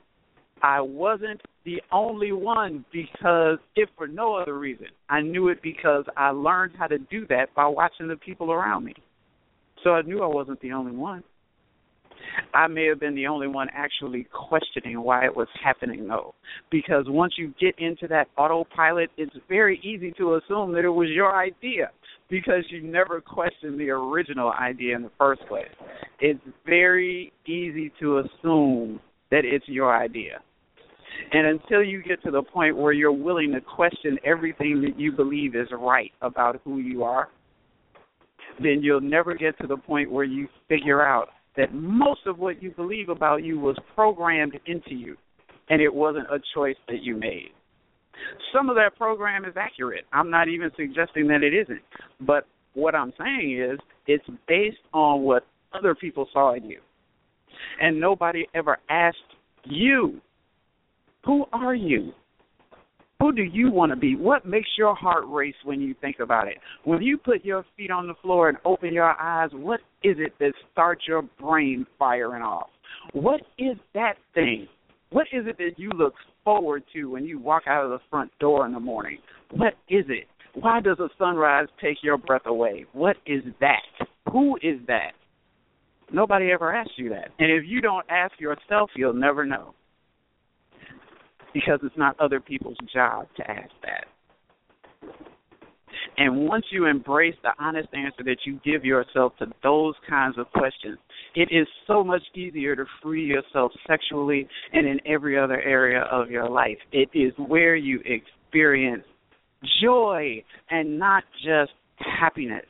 I 0.62 0.80
wasn't 0.80 1.40
the 1.64 1.82
only 1.92 2.32
one 2.32 2.84
because, 2.92 3.58
if 3.76 3.88
for 3.96 4.06
no 4.06 4.34
other 4.36 4.58
reason, 4.58 4.86
I 5.08 5.20
knew 5.20 5.48
it 5.48 5.62
because 5.62 6.04
I 6.16 6.30
learned 6.30 6.72
how 6.78 6.86
to 6.86 6.98
do 6.98 7.26
that 7.28 7.54
by 7.54 7.66
watching 7.66 8.08
the 8.08 8.16
people 8.16 8.52
around 8.52 8.84
me. 8.84 8.94
So 9.84 9.90
I 9.90 10.02
knew 10.02 10.22
I 10.22 10.26
wasn't 10.26 10.60
the 10.60 10.72
only 10.72 10.92
one. 10.92 11.22
I 12.54 12.66
may 12.66 12.86
have 12.86 13.00
been 13.00 13.14
the 13.14 13.26
only 13.26 13.46
one 13.46 13.68
actually 13.72 14.26
questioning 14.32 15.02
why 15.02 15.24
it 15.24 15.34
was 15.34 15.48
happening, 15.62 16.08
though. 16.08 16.34
Because 16.70 17.04
once 17.08 17.34
you 17.36 17.54
get 17.60 17.74
into 17.78 18.06
that 18.08 18.28
autopilot, 18.36 19.10
it's 19.16 19.34
very 19.48 19.80
easy 19.82 20.12
to 20.18 20.36
assume 20.36 20.72
that 20.72 20.84
it 20.84 20.90
was 20.90 21.08
your 21.10 21.36
idea 21.36 21.90
because 22.28 22.64
you 22.68 22.82
never 22.82 23.20
questioned 23.20 23.78
the 23.78 23.90
original 23.90 24.52
idea 24.52 24.96
in 24.96 25.02
the 25.02 25.10
first 25.18 25.42
place. 25.48 25.68
It's 26.20 26.40
very 26.64 27.32
easy 27.46 27.92
to 28.00 28.18
assume 28.18 29.00
that 29.30 29.44
it's 29.44 29.66
your 29.68 29.94
idea. 29.94 30.40
And 31.32 31.46
until 31.46 31.82
you 31.82 32.02
get 32.02 32.22
to 32.22 32.30
the 32.30 32.42
point 32.42 32.76
where 32.76 32.92
you're 32.92 33.12
willing 33.12 33.52
to 33.52 33.60
question 33.60 34.18
everything 34.24 34.80
that 34.82 34.98
you 34.98 35.12
believe 35.12 35.54
is 35.54 35.68
right 35.72 36.12
about 36.22 36.60
who 36.64 36.78
you 36.78 37.02
are, 37.02 37.28
then 38.62 38.80
you'll 38.82 39.00
never 39.00 39.34
get 39.34 39.58
to 39.58 39.66
the 39.66 39.76
point 39.76 40.10
where 40.10 40.24
you 40.24 40.48
figure 40.68 41.04
out 41.04 41.28
that 41.56 41.74
most 41.74 42.20
of 42.26 42.38
what 42.38 42.62
you 42.62 42.70
believe 42.70 43.08
about 43.08 43.42
you 43.42 43.58
was 43.58 43.76
programmed 43.94 44.58
into 44.66 44.94
you 44.94 45.16
and 45.68 45.80
it 45.80 45.92
wasn't 45.92 46.26
a 46.26 46.38
choice 46.54 46.76
that 46.88 47.02
you 47.02 47.16
made. 47.16 47.50
Some 48.54 48.68
of 48.68 48.76
that 48.76 48.96
program 48.96 49.44
is 49.44 49.54
accurate. 49.56 50.04
I'm 50.12 50.30
not 50.30 50.48
even 50.48 50.70
suggesting 50.76 51.28
that 51.28 51.42
it 51.42 51.54
isn't. 51.54 51.80
But 52.20 52.46
what 52.74 52.94
I'm 52.94 53.12
saying 53.18 53.58
is 53.58 53.78
it's 54.06 54.24
based 54.46 54.78
on 54.92 55.22
what 55.22 55.46
other 55.72 55.94
people 55.94 56.28
saw 56.32 56.54
in 56.54 56.64
you. 56.64 56.80
And 57.80 58.00
nobody 58.00 58.46
ever 58.54 58.78
asked 58.88 59.16
you, 59.64 60.20
who 61.24 61.46
are 61.52 61.74
you? 61.74 62.12
Who 63.20 63.32
do 63.32 63.42
you 63.42 63.70
want 63.70 63.90
to 63.90 63.96
be? 63.96 64.16
What 64.16 64.46
makes 64.46 64.68
your 64.78 64.94
heart 64.94 65.24
race 65.28 65.54
when 65.64 65.80
you 65.80 65.94
think 66.00 66.20
about 66.20 66.48
it? 66.48 66.56
When 66.84 67.02
you 67.02 67.18
put 67.18 67.44
your 67.44 67.64
feet 67.76 67.90
on 67.90 68.06
the 68.06 68.14
floor 68.22 68.48
and 68.48 68.56
open 68.64 68.94
your 68.94 69.12
eyes, 69.20 69.50
what 69.52 69.80
is 70.02 70.16
it 70.18 70.32
that 70.40 70.52
starts 70.72 71.02
your 71.06 71.22
brain 71.38 71.86
firing 71.98 72.42
off? 72.42 72.70
What 73.12 73.42
is 73.58 73.76
that 73.94 74.14
thing? 74.34 74.66
What 75.10 75.26
is 75.32 75.46
it 75.46 75.58
that 75.58 75.72
you 75.76 75.90
look 75.90 76.14
forward 76.44 76.82
to 76.94 77.10
when 77.10 77.24
you 77.24 77.38
walk 77.38 77.64
out 77.66 77.84
of 77.84 77.90
the 77.90 77.98
front 78.08 78.30
door 78.40 78.64
in 78.64 78.72
the 78.72 78.80
morning? 78.80 79.18
What 79.50 79.74
is 79.88 80.06
it? 80.08 80.26
Why 80.54 80.80
does 80.80 80.98
a 80.98 81.08
sunrise 81.18 81.66
take 81.80 81.98
your 82.02 82.16
breath 82.16 82.46
away? 82.46 82.86
What 82.92 83.16
is 83.26 83.42
that? 83.60 83.82
Who 84.32 84.56
is 84.56 84.80
that? 84.86 85.12
Nobody 86.12 86.50
ever 86.50 86.74
asked 86.74 86.96
you 86.96 87.10
that. 87.10 87.28
And 87.38 87.52
if 87.52 87.64
you 87.66 87.80
don't 87.80 88.06
ask 88.08 88.32
yourself, 88.40 88.90
you'll 88.96 89.12
never 89.12 89.44
know. 89.44 89.74
Because 91.52 91.80
it's 91.82 91.96
not 91.96 92.18
other 92.20 92.40
people's 92.40 92.78
job 92.92 93.26
to 93.36 93.50
ask 93.50 93.70
that. 93.82 94.04
And 96.16 96.46
once 96.46 96.64
you 96.70 96.86
embrace 96.86 97.34
the 97.42 97.50
honest 97.58 97.88
answer 97.92 98.22
that 98.24 98.38
you 98.44 98.60
give 98.64 98.84
yourself 98.84 99.32
to 99.38 99.46
those 99.62 99.94
kinds 100.08 100.38
of 100.38 100.50
questions, 100.52 100.98
it 101.34 101.48
is 101.50 101.66
so 101.86 102.04
much 102.04 102.22
easier 102.34 102.76
to 102.76 102.84
free 103.02 103.24
yourself 103.24 103.72
sexually 103.86 104.46
and 104.72 104.86
in 104.86 105.00
every 105.06 105.38
other 105.38 105.60
area 105.60 106.02
of 106.10 106.30
your 106.30 106.48
life. 106.48 106.78
It 106.92 107.08
is 107.14 107.32
where 107.38 107.76
you 107.76 108.00
experience 108.04 109.04
joy 109.82 110.42
and 110.70 110.98
not 110.98 111.24
just 111.42 111.72
happiness. 111.98 112.66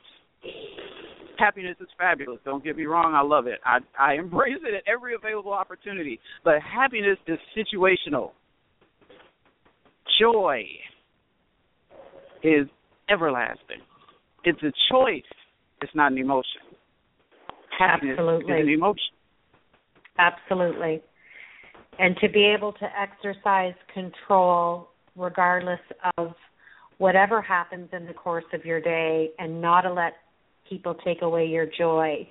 Happiness 1.38 1.76
is 1.80 1.88
fabulous. 1.96 2.38
Don't 2.44 2.62
get 2.62 2.76
me 2.76 2.84
wrong, 2.84 3.14
I 3.14 3.22
love 3.22 3.46
it. 3.46 3.60
I 3.64 3.78
I 3.98 4.14
embrace 4.14 4.58
it 4.62 4.74
at 4.74 4.82
every 4.86 5.14
available 5.14 5.52
opportunity. 5.52 6.20
But 6.44 6.56
happiness 6.60 7.16
is 7.26 7.38
situational. 7.56 8.32
Joy 10.20 10.64
is 12.42 12.66
everlasting. 13.09 13.80
It's 14.44 14.62
a 14.62 14.72
choice. 14.92 15.22
It's 15.80 15.94
not 15.94 16.12
an 16.12 16.18
emotion. 16.18 16.61
Happiness 17.78 18.16
Absolutely. 18.18 18.54
is 18.54 18.61
an 18.61 18.68
emotion. 18.68 19.14
Absolutely. 20.18 21.02
And 21.98 22.16
to 22.20 22.28
be 22.28 22.44
able 22.44 22.72
to 22.74 22.87
exercise 22.98 23.74
control 23.92 24.88
regardless 25.16 25.80
of 26.18 26.35
whatever 26.98 27.40
happens 27.40 27.88
in 27.92 28.06
the 28.06 28.12
course 28.12 28.44
of 28.52 28.64
your 28.64 28.80
day 28.80 29.30
and 29.38 29.61
not 29.61 29.83
to 29.83 29.92
let 29.92 30.14
people 30.68 30.94
take 31.04 31.22
away 31.22 31.46
your 31.46 31.66
joy, 31.78 32.28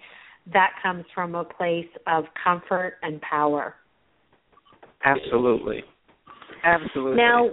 that 0.54 0.72
comes 0.82 1.06
from 1.14 1.36
a 1.36 1.44
place 1.44 1.90
of 2.08 2.26
comfort 2.44 2.96
and 3.02 3.20
power. 3.22 3.76
Absolutely. 5.04 5.82
Absolutely. 6.64 7.18
Now, 7.18 7.50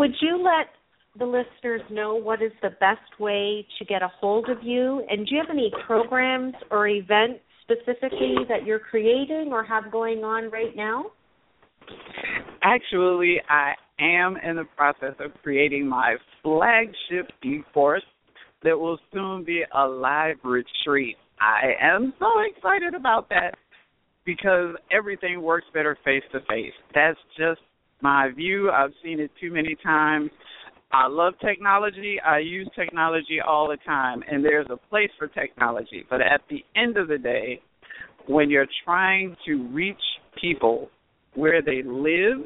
would 0.00 0.14
you 0.22 0.42
let 0.42 0.68
the 1.18 1.26
listeners 1.26 1.82
know 1.90 2.14
what 2.14 2.40
is 2.40 2.52
the 2.62 2.70
best 2.80 3.20
way 3.20 3.66
to 3.78 3.84
get 3.84 4.00
a 4.02 4.08
hold 4.08 4.48
of 4.48 4.62
you? 4.62 5.04
And 5.10 5.26
do 5.26 5.34
you 5.34 5.40
have 5.40 5.50
any 5.50 5.70
programs 5.86 6.54
or 6.70 6.88
events 6.88 7.40
specifically 7.62 8.36
that 8.48 8.64
you're 8.64 8.78
creating 8.78 9.50
or 9.52 9.62
have 9.62 9.92
going 9.92 10.24
on 10.24 10.50
right 10.50 10.74
now? 10.74 11.04
Actually, 12.62 13.42
I 13.50 13.74
am 14.00 14.38
in 14.38 14.56
the 14.56 14.64
process 14.74 15.14
of 15.20 15.32
creating 15.42 15.86
my 15.86 16.16
flagship 16.42 17.30
e-course 17.44 18.02
that 18.62 18.78
will 18.78 18.98
soon 19.12 19.44
be 19.44 19.64
a 19.76 19.86
live 19.86 20.36
retreat. 20.44 21.16
I 21.42 21.72
am 21.78 22.14
so 22.18 22.26
excited 22.54 22.94
about 22.94 23.28
that 23.28 23.54
because 24.24 24.76
everything 24.90 25.42
works 25.42 25.66
better 25.74 25.98
face 26.04 26.22
to 26.32 26.40
face. 26.48 26.72
That's 26.94 27.18
just 27.36 27.60
my 28.02 28.30
view. 28.34 28.70
I've 28.70 28.92
seen 29.02 29.20
it 29.20 29.30
too 29.40 29.52
many 29.52 29.76
times. 29.82 30.30
I 30.92 31.06
love 31.06 31.34
technology. 31.40 32.18
I 32.24 32.38
use 32.38 32.68
technology 32.74 33.38
all 33.46 33.68
the 33.68 33.78
time, 33.86 34.22
and 34.30 34.44
there's 34.44 34.66
a 34.70 34.76
place 34.76 35.10
for 35.18 35.28
technology. 35.28 36.04
But 36.10 36.20
at 36.20 36.40
the 36.50 36.64
end 36.74 36.96
of 36.96 37.08
the 37.08 37.18
day, 37.18 37.60
when 38.26 38.50
you're 38.50 38.66
trying 38.84 39.36
to 39.46 39.68
reach 39.72 39.96
people 40.40 40.90
where 41.34 41.62
they 41.62 41.82
live, 41.84 42.44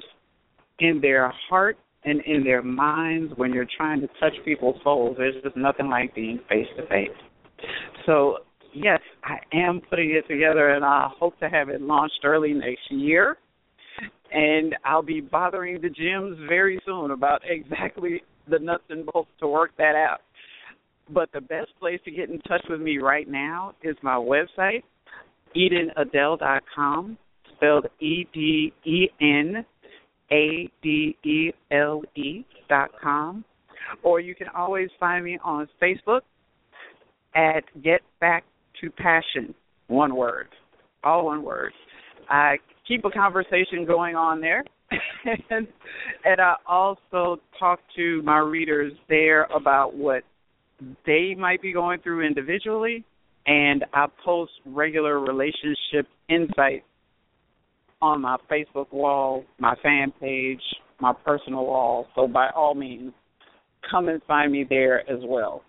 in 0.78 1.00
their 1.00 1.32
heart 1.48 1.76
and 2.04 2.20
in 2.26 2.44
their 2.44 2.62
minds, 2.62 3.32
when 3.36 3.52
you're 3.52 3.66
trying 3.76 4.00
to 4.00 4.08
touch 4.20 4.32
people's 4.44 4.76
souls, 4.82 5.16
there's 5.18 5.42
just 5.42 5.56
nothing 5.56 5.88
like 5.88 6.14
being 6.14 6.38
face 6.48 6.66
to 6.76 6.86
face. 6.88 7.08
So, 8.04 8.38
yes, 8.74 9.00
I 9.22 9.36
am 9.56 9.80
putting 9.88 10.10
it 10.10 10.28
together, 10.28 10.70
and 10.70 10.84
I 10.84 11.08
hope 11.18 11.38
to 11.40 11.48
have 11.48 11.68
it 11.68 11.80
launched 11.80 12.20
early 12.24 12.52
next 12.52 12.90
year. 12.90 13.38
And 14.32 14.74
I'll 14.84 15.02
be 15.02 15.20
bothering 15.20 15.80
the 15.80 15.88
gyms 15.88 16.48
very 16.48 16.80
soon 16.84 17.12
about 17.12 17.42
exactly 17.44 18.22
the 18.48 18.58
nuts 18.58 18.84
and 18.90 19.06
bolts 19.06 19.30
to 19.40 19.46
work 19.46 19.70
that 19.78 19.94
out. 19.94 20.20
But 21.10 21.30
the 21.32 21.40
best 21.40 21.68
place 21.78 22.00
to 22.04 22.10
get 22.10 22.30
in 22.30 22.40
touch 22.40 22.64
with 22.68 22.80
me 22.80 22.98
right 22.98 23.28
now 23.28 23.74
is 23.82 23.96
my 24.02 24.14
website, 24.14 24.82
EdenAdele.com, 25.54 27.18
spelled 27.54 27.86
E 28.00 28.26
D 28.32 28.72
E 28.84 29.08
N 29.20 29.64
A 30.32 30.70
D 30.82 31.16
E 31.24 31.52
L 31.70 32.02
E 32.16 32.44
dot 32.68 32.90
com. 33.02 33.44
Or 34.02 34.18
you 34.18 34.34
can 34.34 34.48
always 34.48 34.88
find 34.98 35.24
me 35.24 35.38
on 35.44 35.68
Facebook 35.80 36.22
at 37.34 37.64
Get 37.82 38.00
Back 38.20 38.44
to 38.80 38.90
Passion, 38.90 39.54
one 39.88 40.16
word, 40.16 40.48
all 41.02 41.26
one 41.26 41.42
word. 41.42 41.72
I 42.28 42.56
keep 42.86 43.04
a 43.04 43.10
conversation 43.10 43.84
going 43.86 44.14
on 44.14 44.40
there. 44.40 44.64
and, 45.50 45.66
and 46.24 46.40
I 46.40 46.54
also 46.66 47.40
talk 47.58 47.80
to 47.96 48.22
my 48.22 48.38
readers 48.38 48.92
there 49.08 49.44
about 49.44 49.94
what 49.94 50.22
they 51.06 51.34
might 51.38 51.62
be 51.62 51.72
going 51.72 52.00
through 52.00 52.26
individually, 52.26 53.04
and 53.46 53.84
I 53.92 54.06
post 54.24 54.52
regular 54.66 55.20
relationship 55.20 56.06
insights 56.28 56.84
on 58.02 58.20
my 58.20 58.36
Facebook 58.50 58.92
wall, 58.92 59.44
my 59.58 59.74
fan 59.82 60.12
page, 60.20 60.60
my 61.00 61.12
personal 61.24 61.64
wall. 61.64 62.06
So 62.14 62.28
by 62.28 62.50
all 62.54 62.74
means, 62.74 63.12
come 63.90 64.08
and 64.08 64.22
find 64.24 64.52
me 64.52 64.66
there 64.68 65.00
as 65.10 65.20
well. 65.22 65.62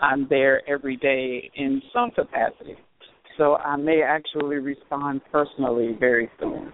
I'm 0.00 0.26
there 0.28 0.62
every 0.68 0.96
day 0.96 1.50
in 1.54 1.82
some 1.92 2.10
capacity. 2.12 2.76
So 3.38 3.56
I 3.56 3.76
may 3.76 4.02
actually 4.02 4.56
respond 4.56 5.20
personally 5.30 5.96
very 5.98 6.30
soon. 6.38 6.72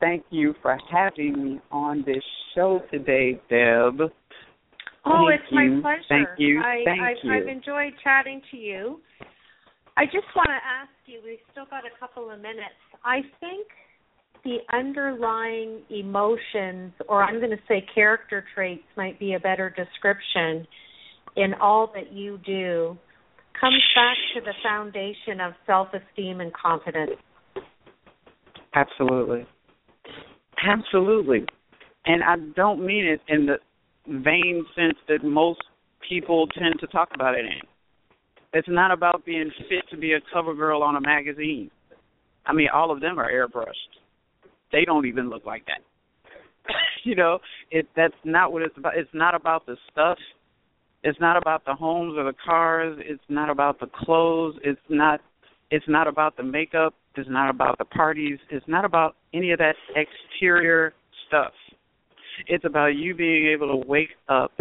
Thank 0.00 0.24
you 0.30 0.54
for 0.60 0.76
having 0.90 1.44
me 1.44 1.60
on 1.70 2.02
this 2.04 2.22
show 2.54 2.80
today, 2.90 3.40
Deb. 3.48 4.10
Oh, 5.04 5.28
Thank 5.28 5.40
it's 5.40 5.50
you. 5.50 5.56
my 5.56 5.80
pleasure. 5.80 6.02
Thank 6.08 6.28
you. 6.38 6.60
I, 6.60 6.82
Thank 6.84 7.00
I've, 7.00 7.16
you. 7.22 7.32
I've 7.32 7.48
enjoyed 7.48 7.92
chatting 8.02 8.42
to 8.50 8.56
you. 8.56 9.00
I 9.96 10.04
just 10.06 10.26
want 10.34 10.48
to 10.48 10.54
ask 10.54 10.90
you, 11.06 11.20
we've 11.24 11.38
still 11.50 11.66
got 11.68 11.84
a 11.84 11.98
couple 12.00 12.30
of 12.30 12.38
minutes. 12.38 12.80
I 13.04 13.20
think 13.40 13.66
the 14.44 14.58
underlying 14.72 15.82
emotions, 15.90 16.92
or 17.08 17.22
I'm 17.22 17.38
going 17.38 17.50
to 17.50 17.62
say 17.68 17.84
character 17.94 18.44
traits, 18.54 18.82
might 18.96 19.18
be 19.18 19.34
a 19.34 19.40
better 19.40 19.70
description 19.70 20.66
in 21.36 21.54
all 21.60 21.92
that 21.94 22.12
you 22.12 22.38
do, 22.44 22.96
comes 23.62 23.82
back 23.94 24.16
to 24.34 24.40
the 24.40 24.52
foundation 24.62 25.40
of 25.40 25.52
self 25.66 25.88
esteem 25.94 26.40
and 26.40 26.52
confidence. 26.52 27.12
Absolutely. 28.74 29.46
Absolutely. 30.66 31.46
And 32.04 32.22
I 32.22 32.36
don't 32.56 32.84
mean 32.84 33.06
it 33.06 33.20
in 33.28 33.46
the 33.46 33.56
vain 34.08 34.66
sense 34.74 34.98
that 35.08 35.22
most 35.22 35.60
people 36.08 36.48
tend 36.48 36.74
to 36.80 36.86
talk 36.88 37.10
about 37.14 37.34
it 37.34 37.44
in. 37.44 37.60
It's 38.52 38.68
not 38.68 38.90
about 38.90 39.24
being 39.24 39.50
fit 39.68 39.84
to 39.90 39.96
be 39.96 40.12
a 40.12 40.20
cover 40.32 40.54
girl 40.54 40.82
on 40.82 40.96
a 40.96 41.00
magazine. 41.00 41.70
I 42.44 42.52
mean, 42.52 42.68
all 42.74 42.90
of 42.90 43.00
them 43.00 43.18
are 43.18 43.30
airbrushed. 43.30 43.72
They 44.72 44.84
don't 44.84 45.06
even 45.06 45.30
look 45.30 45.46
like 45.46 45.64
that. 45.66 45.80
you 47.04 47.14
know, 47.14 47.38
it 47.70 47.86
that's 47.96 48.14
not 48.24 48.52
what 48.52 48.62
it's 48.62 48.76
about. 48.76 48.96
It's 48.96 49.10
not 49.12 49.34
about 49.34 49.66
the 49.66 49.76
stuff. 49.90 50.18
It's 51.04 51.18
not 51.20 51.36
about 51.36 51.64
the 51.64 51.74
homes 51.74 52.14
or 52.16 52.24
the 52.24 52.34
cars. 52.44 52.98
It's 53.00 53.22
not 53.28 53.50
about 53.50 53.80
the 53.80 53.86
clothes. 53.86 54.56
It's 54.62 54.80
not 54.88 55.20
it's 55.70 55.88
not 55.88 56.06
about 56.06 56.36
the 56.36 56.42
makeup. 56.42 56.94
It's 57.16 57.28
not 57.30 57.48
about 57.48 57.78
the 57.78 57.86
parties. 57.86 58.38
It's 58.50 58.66
not 58.68 58.84
about 58.84 59.16
any 59.32 59.52
of 59.52 59.58
that 59.58 59.74
exterior 59.96 60.92
stuff. 61.26 61.52
It's 62.46 62.64
about 62.64 62.94
you 62.94 63.14
being 63.14 63.46
able 63.46 63.68
to 63.68 63.88
wake 63.88 64.10
up, 64.28 64.52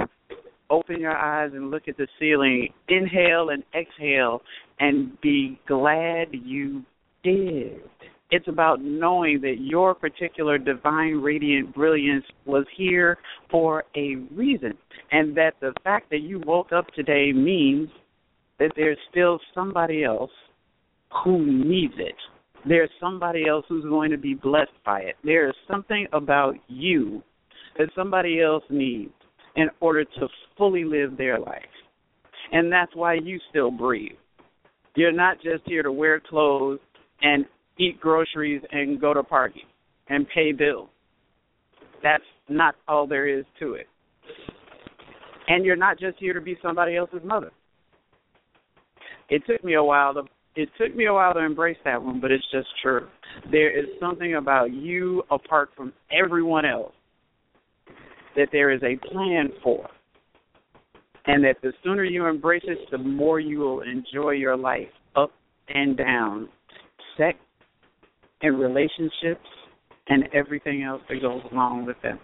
open 0.69 0.99
your 0.99 1.15
eyes 1.15 1.51
and 1.53 1.69
look 1.69 1.87
at 1.87 1.97
the 1.97 2.07
ceiling, 2.17 2.69
inhale 2.87 3.49
and 3.49 3.63
exhale, 3.77 4.41
and 4.79 5.19
be 5.21 5.59
glad 5.67 6.27
you 6.31 6.83
did. 7.23 7.81
It's 8.31 8.47
about 8.47 8.81
knowing 8.81 9.41
that 9.41 9.57
your 9.59 9.93
particular 9.93 10.57
divine 10.57 11.15
radiant 11.15 11.75
brilliance 11.75 12.23
was 12.45 12.65
here 12.75 13.17
for 13.49 13.83
a 13.95 14.15
reason, 14.33 14.73
and 15.11 15.35
that 15.35 15.55
the 15.59 15.73
fact 15.83 16.09
that 16.11 16.21
you 16.21 16.41
woke 16.45 16.71
up 16.71 16.87
today 16.95 17.33
means 17.33 17.89
that 18.57 18.71
there's 18.77 18.97
still 19.09 19.39
somebody 19.53 20.05
else 20.05 20.31
who 21.23 21.45
needs 21.45 21.95
it. 21.97 22.15
There's 22.65 22.89
somebody 23.01 23.47
else 23.49 23.65
who's 23.67 23.83
going 23.83 24.11
to 24.11 24.17
be 24.17 24.33
blessed 24.33 24.71
by 24.85 25.01
it. 25.01 25.15
There 25.23 25.49
is 25.49 25.55
something 25.69 26.07
about 26.13 26.55
you 26.67 27.21
that 27.77 27.89
somebody 27.95 28.41
else 28.41 28.63
needs 28.69 29.11
in 29.55 29.67
order 29.81 30.05
to 30.05 30.27
fully 30.57 30.85
live 30.85 31.17
their 31.17 31.39
life. 31.39 31.61
And 32.51 32.71
that's 32.71 32.95
why 32.95 33.15
you 33.15 33.39
still 33.49 33.71
breathe. 33.71 34.11
You're 34.95 35.11
not 35.11 35.37
just 35.41 35.63
here 35.65 35.83
to 35.83 35.91
wear 35.91 36.19
clothes 36.19 36.79
and 37.21 37.45
eat 37.81 37.99
groceries 37.99 38.61
and 38.71 39.01
go 39.01 39.13
to 39.13 39.23
parties 39.23 39.63
and 40.09 40.27
pay 40.33 40.51
bills. 40.51 40.89
That's 42.03 42.23
not 42.49 42.75
all 42.87 43.07
there 43.07 43.27
is 43.27 43.45
to 43.59 43.73
it. 43.73 43.87
And 45.47 45.65
you're 45.65 45.75
not 45.75 45.99
just 45.99 46.17
here 46.19 46.33
to 46.33 46.41
be 46.41 46.57
somebody 46.61 46.95
else's 46.95 47.21
mother. 47.23 47.51
It 49.29 49.43
took 49.47 49.63
me 49.63 49.75
a 49.75 49.83
while 49.83 50.13
to 50.13 50.23
it 50.53 50.67
took 50.77 50.93
me 50.93 51.05
a 51.05 51.13
while 51.13 51.33
to 51.33 51.39
embrace 51.39 51.77
that 51.85 52.01
one, 52.01 52.19
but 52.19 52.29
it's 52.29 52.43
just 52.51 52.67
true. 52.81 53.07
There 53.51 53.71
is 53.71 53.85
something 54.01 54.35
about 54.35 54.73
you 54.73 55.23
apart 55.31 55.69
from 55.77 55.93
everyone 56.11 56.65
else 56.65 56.91
that 58.35 58.49
there 58.51 58.69
is 58.71 58.81
a 58.83 58.97
plan 59.13 59.49
for. 59.63 59.87
And 61.25 61.41
that 61.45 61.55
the 61.61 61.71
sooner 61.85 62.03
you 62.03 62.25
embrace 62.25 62.63
it, 62.65 62.79
the 62.91 62.97
more 62.97 63.39
you 63.39 63.59
will 63.59 63.81
enjoy 63.81 64.31
your 64.31 64.57
life 64.57 64.89
up 65.15 65.31
and 65.69 65.95
down, 65.95 66.49
sex 67.17 67.37
and 68.41 68.59
relationships 68.59 69.47
and 70.07 70.23
everything 70.33 70.83
else 70.83 71.01
that 71.09 71.21
goes 71.21 71.41
along 71.51 71.85
with 71.85 71.97
them. 72.01 72.19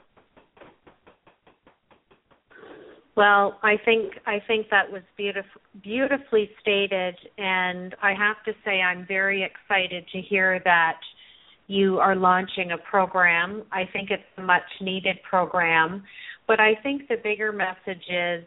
Well, 3.15 3.57
I 3.63 3.77
think 3.83 4.13
I 4.27 4.39
think 4.45 4.67
that 4.69 4.91
was 4.91 5.01
beautiful, 5.17 5.61
beautifully 5.81 6.51
stated, 6.61 7.15
and 7.39 7.95
I 8.03 8.13
have 8.13 8.43
to 8.45 8.51
say 8.63 8.79
I'm 8.81 9.07
very 9.07 9.43
excited 9.43 10.05
to 10.13 10.21
hear 10.21 10.61
that 10.65 10.99
you 11.65 11.97
are 11.97 12.15
launching 12.15 12.73
a 12.73 12.77
program. 12.77 13.63
I 13.71 13.85
think 13.91 14.11
it's 14.11 14.21
a 14.37 14.41
much 14.41 14.61
needed 14.81 15.17
program, 15.27 16.03
but 16.47 16.59
I 16.59 16.75
think 16.83 17.07
the 17.07 17.17
bigger 17.23 17.51
message 17.51 18.03
is 18.07 18.45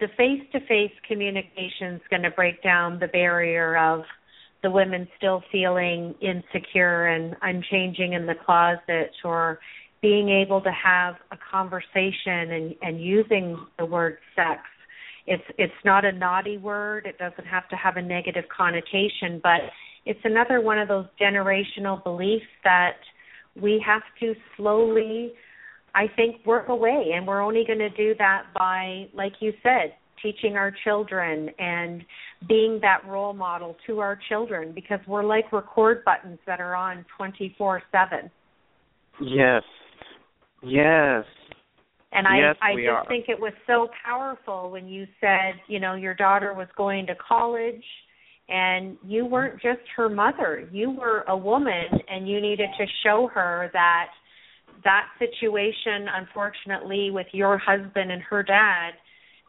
the 0.00 0.08
face-to-face 0.16 0.92
communication 1.08 1.94
is 1.94 2.02
going 2.10 2.22
to 2.22 2.30
break 2.30 2.62
down 2.62 2.98
the 2.98 3.06
barrier 3.06 3.78
of 3.78 4.02
the 4.66 4.70
women 4.72 5.06
still 5.16 5.44
feeling 5.52 6.12
insecure 6.20 7.06
and 7.06 7.36
I'm 7.40 7.62
changing 7.70 8.14
in 8.14 8.26
the 8.26 8.34
closet 8.44 9.12
or 9.22 9.60
being 10.02 10.28
able 10.28 10.60
to 10.60 10.72
have 10.72 11.14
a 11.30 11.36
conversation 11.52 12.50
and, 12.50 12.74
and 12.82 13.00
using 13.00 13.64
the 13.78 13.86
word 13.86 14.18
sex. 14.34 14.58
It's 15.28 15.44
it's 15.56 15.72
not 15.84 16.04
a 16.04 16.10
naughty 16.10 16.58
word. 16.58 17.06
It 17.06 17.16
doesn't 17.16 17.46
have 17.46 17.68
to 17.68 17.76
have 17.76 17.96
a 17.96 18.02
negative 18.02 18.42
connotation, 18.54 19.38
but 19.40 19.60
it's 20.04 20.18
another 20.24 20.60
one 20.60 20.80
of 20.80 20.88
those 20.88 21.06
generational 21.20 22.02
beliefs 22.02 22.50
that 22.64 22.96
we 23.54 23.80
have 23.86 24.02
to 24.18 24.34
slowly 24.56 25.32
I 25.94 26.06
think 26.16 26.44
work 26.44 26.68
away 26.68 27.12
and 27.14 27.24
we're 27.24 27.40
only 27.40 27.62
going 27.64 27.78
to 27.78 27.90
do 27.90 28.16
that 28.18 28.46
by 28.52 29.06
like 29.14 29.34
you 29.38 29.52
said 29.62 29.94
teaching 30.26 30.56
our 30.56 30.74
children 30.84 31.50
and 31.58 32.04
being 32.48 32.78
that 32.82 33.02
role 33.06 33.32
model 33.32 33.76
to 33.86 34.00
our 34.00 34.18
children 34.28 34.72
because 34.74 35.00
we're 35.06 35.24
like 35.24 35.52
record 35.52 36.04
buttons 36.04 36.38
that 36.46 36.60
are 36.60 36.74
on 36.74 37.04
24/7. 37.18 38.30
Yes, 39.20 39.62
Yes. 40.62 41.24
And 42.12 42.26
I 42.26 42.38
yes, 42.38 42.56
I 42.62 42.74
just 42.74 42.88
are. 42.88 43.06
think 43.08 43.26
it 43.28 43.38
was 43.38 43.52
so 43.66 43.88
powerful 44.04 44.70
when 44.70 44.88
you 44.88 45.06
said, 45.20 45.54
you 45.68 45.80
know, 45.80 45.94
your 45.94 46.14
daughter 46.14 46.54
was 46.54 46.68
going 46.76 47.06
to 47.06 47.14
college 47.16 47.84
and 48.48 48.96
you 49.04 49.26
weren't 49.26 49.60
just 49.60 49.80
her 49.96 50.08
mother. 50.08 50.68
You 50.72 50.90
were 50.90 51.24
a 51.28 51.36
woman 51.36 51.84
and 52.08 52.28
you 52.28 52.40
needed 52.40 52.68
to 52.78 52.86
show 53.02 53.28
her 53.34 53.70
that 53.72 54.06
that 54.84 55.08
situation 55.18 56.06
unfortunately 56.14 57.10
with 57.10 57.26
your 57.32 57.58
husband 57.58 58.12
and 58.12 58.22
her 58.22 58.42
dad 58.42 58.90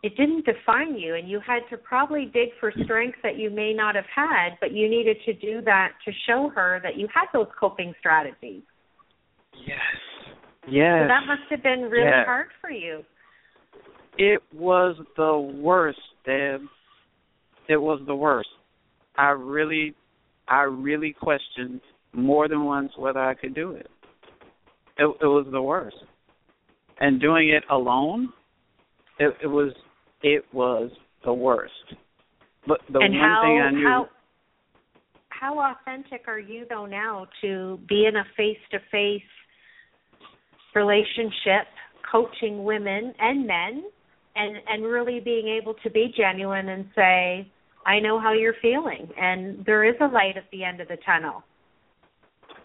it 0.03 0.15
didn't 0.15 0.45
define 0.45 0.95
you 0.95 1.15
and 1.15 1.27
you 1.29 1.39
had 1.45 1.61
to 1.69 1.77
probably 1.77 2.25
dig 2.25 2.49
for 2.59 2.71
strength 2.83 3.17
that 3.23 3.37
you 3.37 3.49
may 3.49 3.73
not 3.73 3.95
have 3.95 4.05
had 4.13 4.49
but 4.61 4.71
you 4.71 4.89
needed 4.89 5.17
to 5.25 5.33
do 5.33 5.61
that 5.61 5.93
to 6.05 6.11
show 6.27 6.51
her 6.53 6.79
that 6.83 6.97
you 6.97 7.07
had 7.13 7.25
those 7.33 7.47
coping 7.59 7.93
strategies 7.99 8.63
yes 9.65 9.97
Yes. 10.69 11.03
So 11.03 11.07
that 11.07 11.25
must 11.27 11.49
have 11.49 11.63
been 11.63 11.89
really 11.89 12.05
yes. 12.05 12.25
hard 12.25 12.47
for 12.59 12.69
you. 12.69 13.03
It 14.17 14.41
was 14.53 14.97
the 15.15 15.37
worst, 15.61 15.99
Deb. 16.25 16.61
It 17.69 17.77
was 17.77 18.01
the 18.05 18.15
worst. 18.15 18.49
I 19.17 19.29
really 19.29 19.95
I 20.47 20.61
really 20.61 21.13
questioned 21.13 21.81
more 22.13 22.47
than 22.47 22.65
once 22.65 22.91
whether 22.97 23.19
I 23.19 23.33
could 23.33 23.53
do 23.53 23.71
it. 23.71 23.89
It, 24.97 25.05
it 25.21 25.25
was 25.25 25.47
the 25.51 25.61
worst. 25.61 25.97
And 26.99 27.21
doing 27.21 27.49
it 27.49 27.63
alone, 27.69 28.33
it, 29.19 29.35
it 29.43 29.47
was 29.47 29.71
it 30.23 30.43
was 30.53 30.91
the 31.25 31.33
worst. 31.33 31.73
But 32.67 32.79
the 32.91 32.99
and 32.99 33.13
one 33.13 33.21
how, 33.21 33.41
thing 33.43 33.61
I 33.61 33.71
knew 33.71 33.87
how, 33.87 34.09
how 35.29 35.75
authentic 35.75 36.27
are 36.27 36.39
you 36.39 36.65
though 36.69 36.85
now 36.85 37.27
to 37.41 37.79
be 37.87 38.05
in 38.05 38.15
a 38.15 38.23
face 38.35 38.57
to 38.71 38.79
face 38.91 39.21
relationship, 40.75 41.67
coaching 42.11 42.63
women 42.63 43.13
and 43.19 43.47
men, 43.47 43.83
and 44.35 44.57
and 44.67 44.83
really 44.83 45.19
being 45.19 45.47
able 45.47 45.73
to 45.83 45.89
be 45.89 46.13
genuine 46.15 46.69
and 46.69 46.85
say, 46.95 47.51
I 47.85 47.99
know 47.99 48.19
how 48.19 48.33
you're 48.33 48.55
feeling, 48.61 49.09
and 49.17 49.65
there 49.65 49.85
is 49.85 49.95
a 50.01 50.07
light 50.07 50.37
at 50.37 50.43
the 50.51 50.63
end 50.63 50.81
of 50.81 50.87
the 50.87 50.97
tunnel. 51.05 51.43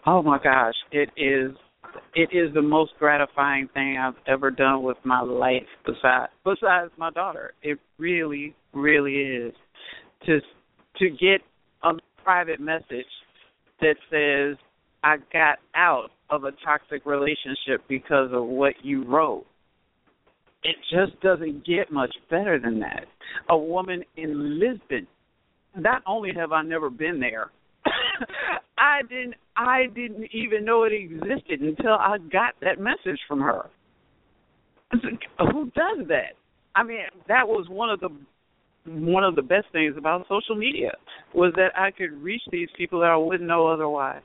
Oh 0.05 0.21
my 0.21 0.37
gosh, 0.37 0.75
it 0.91 1.09
is 1.15 1.55
it 2.15 2.29
is 2.31 2.53
the 2.53 2.61
most 2.61 2.93
gratifying 2.99 3.67
thing 3.73 3.97
I've 3.97 4.15
ever 4.27 4.51
done 4.51 4.83
with 4.83 4.97
my 5.03 5.21
life 5.21 5.63
besides 5.85 6.31
besides 6.43 6.91
my 6.97 7.11
daughter. 7.11 7.53
It 7.61 7.79
really, 7.97 8.55
really 8.73 9.15
is. 9.15 9.53
To 10.25 10.39
to 10.99 11.09
get 11.09 11.41
a 11.83 11.91
private 12.23 12.59
message 12.59 13.05
that 13.81 13.95
says 14.09 14.57
I 15.03 15.17
got 15.31 15.59
out 15.75 16.09
of 16.29 16.45
a 16.45 16.51
toxic 16.63 17.05
relationship 17.05 17.81
because 17.87 18.29
of 18.31 18.45
what 18.45 18.73
you 18.83 19.03
wrote. 19.05 19.45
It 20.63 20.77
just 20.89 21.19
doesn't 21.21 21.65
get 21.65 21.91
much 21.91 22.13
better 22.29 22.57
than 22.57 22.79
that. 22.79 23.05
A 23.49 23.57
woman 23.57 24.03
in 24.15 24.59
Lisbon. 24.59 25.07
Not 25.75 26.01
only 26.05 26.31
have 26.35 26.51
I 26.51 26.61
never 26.61 26.89
been 26.89 27.19
there, 27.19 27.51
I 28.77 29.01
didn't 29.03 29.35
I 29.55 29.85
didn't 29.93 30.27
even 30.33 30.65
know 30.65 30.83
it 30.83 30.93
existed 30.93 31.61
until 31.61 31.93
I 31.93 32.17
got 32.31 32.55
that 32.61 32.79
message 32.79 33.19
from 33.27 33.39
her. 33.41 33.69
Who 34.91 35.65
does 35.65 36.07
that? 36.07 36.33
I 36.75 36.83
mean, 36.83 36.99
that 37.27 37.47
was 37.47 37.67
one 37.69 37.89
of 37.89 37.99
the 37.99 38.09
one 38.85 39.23
of 39.23 39.35
the 39.35 39.41
best 39.41 39.67
things 39.71 39.95
about 39.97 40.27
social 40.27 40.55
media 40.55 40.91
was 41.33 41.53
that 41.55 41.69
I 41.77 41.91
could 41.91 42.11
reach 42.21 42.41
these 42.51 42.67
people 42.77 42.99
that 42.99 43.09
I 43.09 43.17
wouldn't 43.17 43.47
know 43.47 43.67
otherwise 43.67 44.23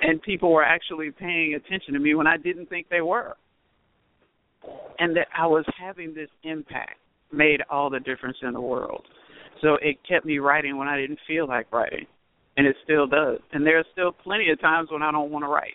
and 0.00 0.20
people 0.22 0.52
were 0.52 0.64
actually 0.64 1.10
paying 1.10 1.54
attention 1.54 1.94
to 1.94 2.00
me 2.00 2.14
when 2.14 2.26
I 2.26 2.36
didn't 2.36 2.68
think 2.68 2.88
they 2.90 3.00
were. 3.00 3.34
And 4.98 5.16
that 5.16 5.28
I 5.36 5.46
was 5.46 5.64
having 5.78 6.14
this 6.14 6.28
impact 6.42 6.98
made 7.32 7.60
all 7.70 7.90
the 7.90 8.00
difference 8.00 8.36
in 8.42 8.52
the 8.52 8.60
world. 8.60 9.04
So 9.60 9.74
it 9.80 9.98
kept 10.08 10.24
me 10.26 10.38
writing 10.38 10.76
when 10.76 10.88
I 10.88 10.98
didn't 10.98 11.18
feel 11.26 11.48
like 11.48 11.72
writing. 11.72 12.06
And 12.56 12.66
it 12.66 12.76
still 12.84 13.06
does. 13.06 13.38
And 13.52 13.66
there 13.66 13.78
are 13.78 13.84
still 13.92 14.12
plenty 14.12 14.50
of 14.50 14.60
times 14.60 14.88
when 14.90 15.02
I 15.02 15.10
don't 15.10 15.30
want 15.30 15.44
to 15.44 15.48
write. 15.48 15.74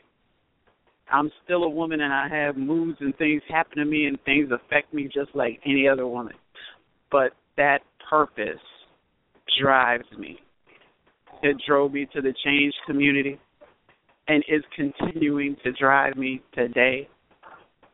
I'm 1.12 1.32
still 1.44 1.64
a 1.64 1.70
woman 1.70 2.02
and 2.02 2.14
I 2.14 2.28
have 2.30 2.56
moods 2.56 3.00
and 3.02 3.16
things 3.18 3.42
happen 3.50 3.80
to 3.80 3.86
me 3.86 4.06
and 4.06 4.18
things 4.26 4.50
affect 4.52 4.94
me 4.94 5.06
just 5.06 5.34
like 5.34 5.60
any 5.66 5.88
other 5.88 6.08
woman. 6.08 6.36
But 7.12 7.32
that 7.58 7.80
purpose 8.10 8.62
drives 9.60 10.06
me. 10.18 10.40
It 11.42 11.58
drove 11.68 11.94
me 11.94 12.08
to 12.14 12.22
the 12.22 12.34
change 12.44 12.74
community 12.86 13.40
and 14.28 14.44
is 14.48 14.64
continuing 14.76 15.56
to 15.64 15.72
drive 15.74 16.16
me 16.16 16.42
today 16.54 17.10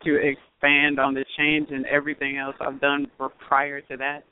to 0.03 0.15
expand 0.15 0.99
on 0.99 1.13
the 1.13 1.25
change 1.37 1.69
and 1.71 1.85
everything 1.85 2.37
else 2.37 2.55
I've 2.59 2.81
done 2.81 3.07
for 3.17 3.29
prior 3.47 3.81
to 3.81 3.97
that 3.97 4.23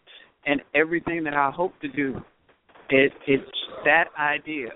and 0.45 0.61
everything 0.75 1.23
that 1.23 1.33
I 1.33 1.51
hope 1.51 1.73
to 1.81 1.87
do. 1.87 2.21
It, 2.93 3.11
it's 3.27 3.43
that 3.85 4.05
idea 4.19 4.69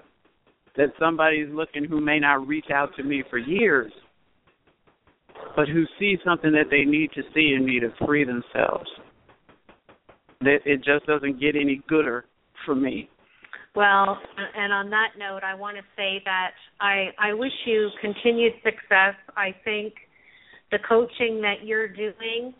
that 0.75 0.87
somebody's 0.99 1.49
looking 1.51 1.85
who 1.85 2.01
may 2.01 2.19
not 2.19 2.47
reach 2.47 2.67
out 2.73 2.89
to 2.97 3.03
me 3.03 3.23
for 3.29 3.37
years, 3.37 3.91
but 5.55 5.67
who 5.67 5.85
sees 5.99 6.19
something 6.25 6.51
that 6.51 6.69
they 6.69 6.83
need 6.83 7.11
to 7.13 7.21
see 7.33 7.53
in 7.55 7.65
me 7.65 7.79
to 7.79 7.89
free 8.05 8.23
themselves. 8.23 8.89
That 10.41 10.59
it 10.65 10.83
just 10.83 11.05
doesn't 11.05 11.39
get 11.39 11.55
any 11.55 11.81
gooder 11.87 12.25
for 12.65 12.75
me 12.75 13.09
well, 13.77 14.17
and 14.55 14.73
on 14.73 14.89
that 14.89 15.09
note, 15.19 15.43
I 15.43 15.53
want 15.53 15.77
to 15.77 15.83
say 15.95 16.19
that 16.25 16.51
I 16.81 17.09
I 17.19 17.35
wish 17.35 17.51
you 17.67 17.89
continued 18.01 18.53
success. 18.63 19.13
I 19.37 19.53
think 19.63 19.93
the 20.71 20.79
coaching 20.89 21.41
that 21.41 21.63
you're 21.63 21.87
doing, 21.87 22.55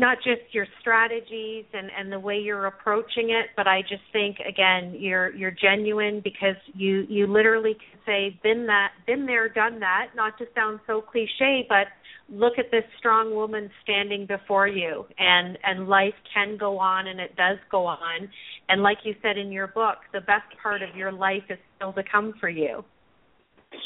not 0.00 0.16
just 0.24 0.40
your 0.52 0.66
strategies 0.80 1.66
and 1.72 1.90
and 1.96 2.10
the 2.10 2.18
way 2.18 2.38
you're 2.38 2.66
approaching 2.66 3.30
it, 3.30 3.50
but 3.56 3.68
I 3.68 3.82
just 3.82 4.02
think 4.12 4.38
again 4.40 4.96
you're 4.98 5.34
you're 5.36 5.52
genuine 5.52 6.20
because 6.24 6.56
you 6.74 7.06
you 7.08 7.26
literally 7.26 7.74
can 7.74 8.00
say 8.06 8.40
been 8.42 8.66
that 8.66 8.92
been 9.06 9.26
there 9.26 9.48
done 9.48 9.78
that. 9.80 10.08
Not 10.16 10.38
to 10.38 10.46
sound 10.56 10.80
so 10.86 11.02
cliche, 11.02 11.66
but 11.68 11.86
look 12.30 12.54
at 12.58 12.70
this 12.70 12.84
strong 12.98 13.34
woman 13.34 13.70
standing 13.82 14.24
before 14.26 14.66
you 14.66 15.04
and 15.18 15.58
and 15.64 15.88
life 15.88 16.14
can 16.32 16.56
go 16.56 16.78
on 16.78 17.08
and 17.08 17.20
it 17.20 17.36
does 17.36 17.58
go 17.70 17.84
on 17.86 18.28
and 18.68 18.82
like 18.82 18.98
you 19.04 19.14
said 19.20 19.36
in 19.36 19.50
your 19.50 19.66
book 19.66 19.96
the 20.12 20.20
best 20.20 20.46
part 20.62 20.80
of 20.80 20.94
your 20.96 21.10
life 21.10 21.42
is 21.48 21.58
still 21.74 21.92
to 21.92 22.04
come 22.10 22.32
for 22.38 22.48
you 22.48 22.84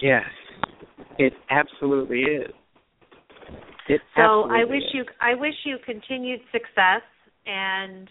yes 0.03 0.25
it 1.19 1.33
absolutely 1.49 2.21
is 2.21 2.53
It 3.89 4.01
so 4.17 4.49
I 4.51 4.65
wish 4.65 4.83
is. 4.83 4.95
you 4.95 5.05
I 5.21 5.35
wish 5.35 5.55
you 5.65 5.77
continued 5.85 6.41
success 6.53 7.03
and 7.47 8.09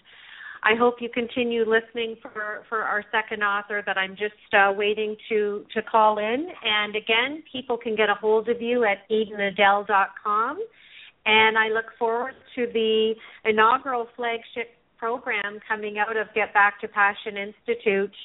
I 0.65 0.76
hope 0.80 0.95
you 1.01 1.09
continue 1.09 1.65
listening 1.67 2.15
for, 2.21 2.63
for 2.69 2.84
our 2.84 3.03
second 3.11 3.43
author 3.43 3.84
that 3.86 3.97
I'm 3.97 4.11
just 4.11 4.34
uh, 4.53 4.71
waiting 4.74 5.17
to, 5.28 5.65
to 5.74 5.82
call 5.82 6.19
in. 6.19 6.47
And 6.63 6.95
again, 6.95 7.43
people 7.51 7.78
can 7.78 7.97
get 7.97 8.09
a 8.09 8.13
hold 8.13 8.47
of 8.47 8.61
you 8.61 8.86
at 8.86 8.99
EdenAdele.com. 9.11 10.59
And 11.26 11.57
I 11.57 11.67
look 11.67 11.86
forward 11.99 12.34
to 12.55 12.67
the 12.74 13.13
inaugural 13.43 14.07
flagship 14.15 14.69
program 14.97 15.59
coming 15.67 15.97
out 15.97 16.15
of 16.15 16.28
Get 16.34 16.53
Back 16.53 16.80
to 16.80 16.88
Passion 16.88 17.36
Institute. 17.36 18.15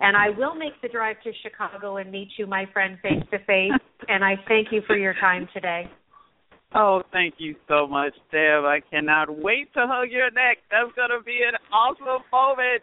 And 0.00 0.16
I 0.16 0.30
will 0.30 0.54
make 0.54 0.80
the 0.80 0.88
drive 0.88 1.16
to 1.24 1.32
Chicago 1.42 1.98
and 1.98 2.10
meet 2.10 2.28
you, 2.38 2.46
my 2.46 2.64
friend, 2.72 2.98
face 3.02 3.22
to 3.30 3.38
face. 3.40 3.72
And 4.08 4.24
I 4.24 4.36
thank 4.48 4.68
you 4.72 4.80
for 4.86 4.96
your 4.96 5.14
time 5.20 5.46
today. 5.52 5.90
Oh, 6.74 7.02
thank 7.12 7.34
you 7.38 7.54
so 7.68 7.86
much, 7.86 8.14
Deb. 8.30 8.64
I 8.64 8.80
cannot 8.90 9.36
wait 9.36 9.72
to 9.74 9.86
hug 9.86 10.10
your 10.10 10.30
neck. 10.30 10.58
That's 10.70 10.94
going 10.96 11.10
to 11.10 11.22
be 11.24 11.40
an 11.46 11.58
awesome 11.72 12.24
moment. 12.32 12.82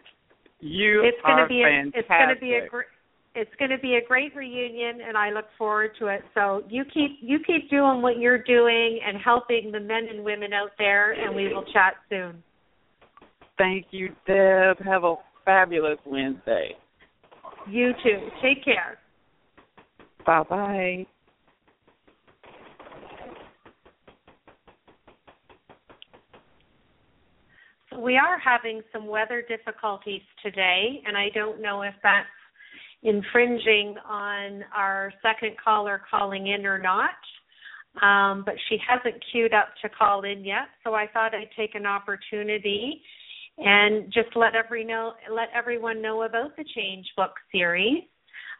You 0.60 1.02
it's 1.04 1.16
are 1.24 1.36
gonna 1.36 1.48
be 1.48 1.62
fantastic. 1.64 1.98
It's 1.98 2.08
going 2.08 2.34
to 2.34 2.40
be 2.40 2.54
a 2.54 2.68
great 2.68 2.86
it's 3.34 3.50
going 3.58 3.70
to 3.70 3.78
be 3.78 3.94
a 3.94 4.06
great 4.06 4.34
reunion 4.34 5.00
and 5.06 5.16
I 5.16 5.30
look 5.30 5.46
forward 5.56 5.92
to 6.00 6.08
it. 6.08 6.22
So 6.34 6.64
you 6.68 6.84
keep 6.84 7.18
you 7.20 7.38
keep 7.46 7.70
doing 7.70 8.02
what 8.02 8.18
you're 8.18 8.42
doing 8.42 9.00
and 9.06 9.16
helping 9.16 9.70
the 9.72 9.80
men 9.80 10.08
and 10.10 10.24
women 10.24 10.52
out 10.52 10.70
there 10.78 11.12
and 11.12 11.34
we 11.34 11.52
will 11.52 11.64
chat 11.72 11.94
soon. 12.08 12.42
Thank 13.56 13.86
you, 13.90 14.08
Deb. 14.26 14.84
Have 14.84 15.04
a 15.04 15.16
fabulous 15.44 15.98
Wednesday. 16.04 16.70
You 17.68 17.92
too. 18.02 18.28
Take 18.42 18.64
care. 18.64 18.98
Bye 20.26 20.42
bye. 20.48 21.06
We 28.00 28.16
are 28.16 28.38
having 28.38 28.82
some 28.92 29.06
weather 29.06 29.44
difficulties 29.46 30.22
today, 30.42 31.02
and 31.06 31.16
I 31.16 31.28
don't 31.34 31.60
know 31.60 31.82
if 31.82 31.94
that's 32.02 32.26
infringing 33.02 33.96
on 34.08 34.64
our 34.76 35.12
second 35.22 35.56
caller 35.62 36.02
calling 36.10 36.48
in 36.48 36.66
or 36.66 36.78
not. 36.78 37.10
Um, 38.02 38.44
but 38.46 38.54
she 38.68 38.78
hasn't 38.88 39.22
queued 39.32 39.52
up 39.52 39.70
to 39.82 39.88
call 39.88 40.22
in 40.22 40.44
yet, 40.44 40.68
so 40.84 40.94
I 40.94 41.06
thought 41.12 41.34
I'd 41.34 41.50
take 41.56 41.74
an 41.74 41.86
opportunity 41.86 43.02
and 43.58 44.12
just 44.12 44.36
let 44.36 44.54
every 44.54 44.84
know 44.84 45.14
let 45.30 45.48
everyone 45.52 46.00
know 46.00 46.22
about 46.22 46.56
the 46.56 46.64
Change 46.74 47.06
Book 47.16 47.32
series. 47.50 48.04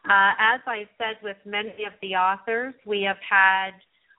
Uh, 0.03 0.33
as 0.37 0.59
I 0.67 0.83
said 0.97 1.15
with 1.23 1.37
many 1.45 1.69
of 1.69 1.93
the 2.01 2.15
authors, 2.15 2.73
we 2.85 3.03
have 3.03 3.17
had 3.27 3.71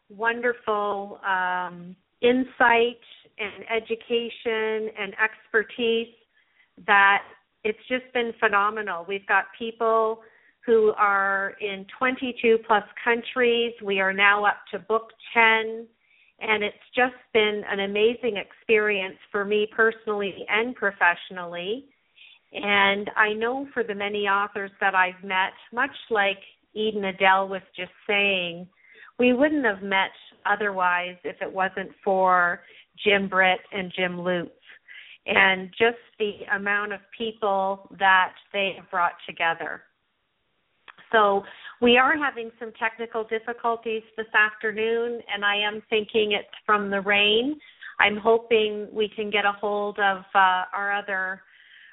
wonderful 0.08 1.20
um, 1.28 1.94
insight 2.22 3.00
and 3.43 3.64
education 3.70 4.95
and 4.99 5.14
expertise 5.22 6.14
that 6.86 7.22
it's 7.64 7.78
just 7.88 8.05
been 8.12 8.32
phenomenal. 8.40 9.05
We've 9.07 9.26
got 9.26 9.45
people 9.59 10.20
who 10.64 10.93
are 10.97 11.55
in 11.61 11.86
22 11.99 12.59
plus 12.66 12.84
countries. 13.05 13.72
We 13.84 14.01
are 14.01 14.12
now 14.12 14.45
up 14.45 14.59
to 14.72 14.78
book 14.78 15.11
10 15.34 15.86
and 16.40 16.64
it's 16.64 16.76
just 16.95 17.14
been 17.32 17.62
an 17.70 17.80
amazing 17.80 18.36
experience 18.36 19.16
for 19.30 19.45
me 19.45 19.68
personally 19.74 20.45
and 20.49 20.74
professionally. 20.74 21.86
And 22.53 23.11
I 23.16 23.32
know 23.32 23.66
for 23.72 23.84
the 23.84 23.95
many 23.95 24.26
authors 24.26 24.70
that 24.80 24.95
I've 24.95 25.22
met, 25.22 25.53
much 25.72 25.95
like 26.11 26.38
Eden 26.74 27.05
Adele 27.05 27.49
was 27.49 27.62
just 27.76 27.93
saying, 28.07 28.66
we 29.18 29.32
wouldn't 29.32 29.64
have 29.64 29.82
met 29.82 30.11
otherwise 30.45 31.16
if 31.22 31.36
it 31.40 31.53
wasn't 31.53 31.90
for 32.05 32.61
Jim 33.05 33.28
Britt 33.28 33.61
and 33.72 33.92
Jim 33.94 34.20
Lutes. 34.20 34.50
And 35.26 35.70
just 35.78 35.98
the 36.18 36.32
amount 36.55 36.92
of 36.92 37.00
people 37.16 37.88
that 37.98 38.32
they 38.53 38.72
have 38.76 38.90
brought 38.90 39.12
together. 39.26 39.82
So 41.12 41.44
we 41.80 41.98
are 41.98 42.16
having 42.16 42.50
some 42.59 42.72
technical 42.78 43.24
difficulties 43.24 44.03
this 44.16 44.26
afternoon, 44.34 45.20
and 45.32 45.44
I 45.44 45.57
am 45.57 45.82
thinking 45.90 46.32
it's 46.32 46.48
from 46.66 46.90
the 46.90 47.00
rain. 47.03 47.61
I'm 48.00 48.16
hoping 48.16 48.88
we 48.92 49.09
can 49.14 49.30
get 49.30 49.44
a 49.44 49.53
hold 49.53 49.98
of 49.98 50.18
uh, 50.34 50.64
our 50.74 50.92
other 50.92 51.42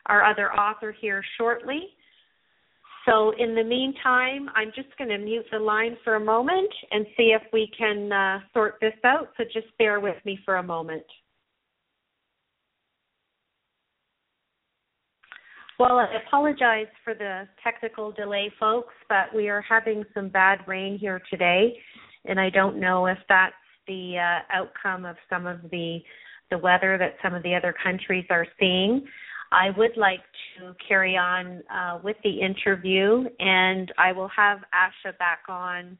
our 0.05 0.25
other 0.25 0.51
author 0.53 0.95
here 0.99 1.23
shortly. 1.37 1.89
So 3.09 3.31
in 3.39 3.55
the 3.55 3.63
meantime, 3.63 4.49
I'm 4.55 4.71
just 4.75 4.95
going 4.97 5.09
to 5.09 5.17
mute 5.17 5.45
the 5.51 5.57
line 5.57 5.97
for 6.03 6.15
a 6.15 6.19
moment 6.19 6.69
and 6.91 7.07
see 7.17 7.33
if 7.35 7.41
we 7.51 7.71
can 7.75 8.11
uh, 8.11 8.39
sort 8.53 8.75
this 8.81 8.93
out. 9.03 9.29
So 9.37 9.45
just 9.45 9.65
bear 9.79 9.99
with 9.99 10.17
me 10.25 10.37
for 10.45 10.57
a 10.57 10.63
moment. 10.63 11.05
Well, 15.79 15.97
I 15.97 16.07
apologize 16.27 16.87
for 17.03 17.13
the 17.15 17.47
technical 17.63 18.11
delay, 18.11 18.51
folks, 18.59 18.93
but 19.07 19.33
we 19.33 19.49
are 19.49 19.61
having 19.61 20.03
some 20.13 20.27
bad 20.27 20.59
rain 20.67 20.99
here 20.99 21.21
today, 21.31 21.73
and 22.25 22.37
I 22.39 22.49
don't 22.49 22.79
know 22.79 23.05
if 23.07 23.17
that's 23.29 23.55
the 23.87 24.17
uh, 24.17 24.57
outcome 24.57 25.05
of 25.05 25.15
some 25.29 25.47
of 25.47 25.61
the 25.71 25.99
the 26.51 26.57
weather 26.57 26.97
that 26.97 27.15
some 27.23 27.33
of 27.33 27.43
the 27.43 27.55
other 27.55 27.73
countries 27.81 28.25
are 28.29 28.45
seeing. 28.59 29.05
I 29.51 29.71
would 29.77 29.97
like 29.97 30.21
to 30.57 30.75
carry 30.87 31.17
on 31.17 31.63
uh, 31.73 31.99
with 32.03 32.17
the 32.23 32.41
interview, 32.41 33.25
and 33.39 33.91
I 33.97 34.11
will 34.11 34.29
have 34.35 34.59
Asha 34.73 35.17
back 35.17 35.39
on 35.49 35.97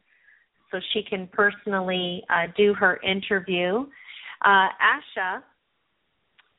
so 0.71 0.79
she 0.93 1.01
can 1.01 1.27
personally 1.31 2.23
uh, 2.29 2.47
do 2.55 2.73
her 2.75 2.99
interview. 3.01 3.85
Uh, 4.45 4.67
Asha 4.79 5.41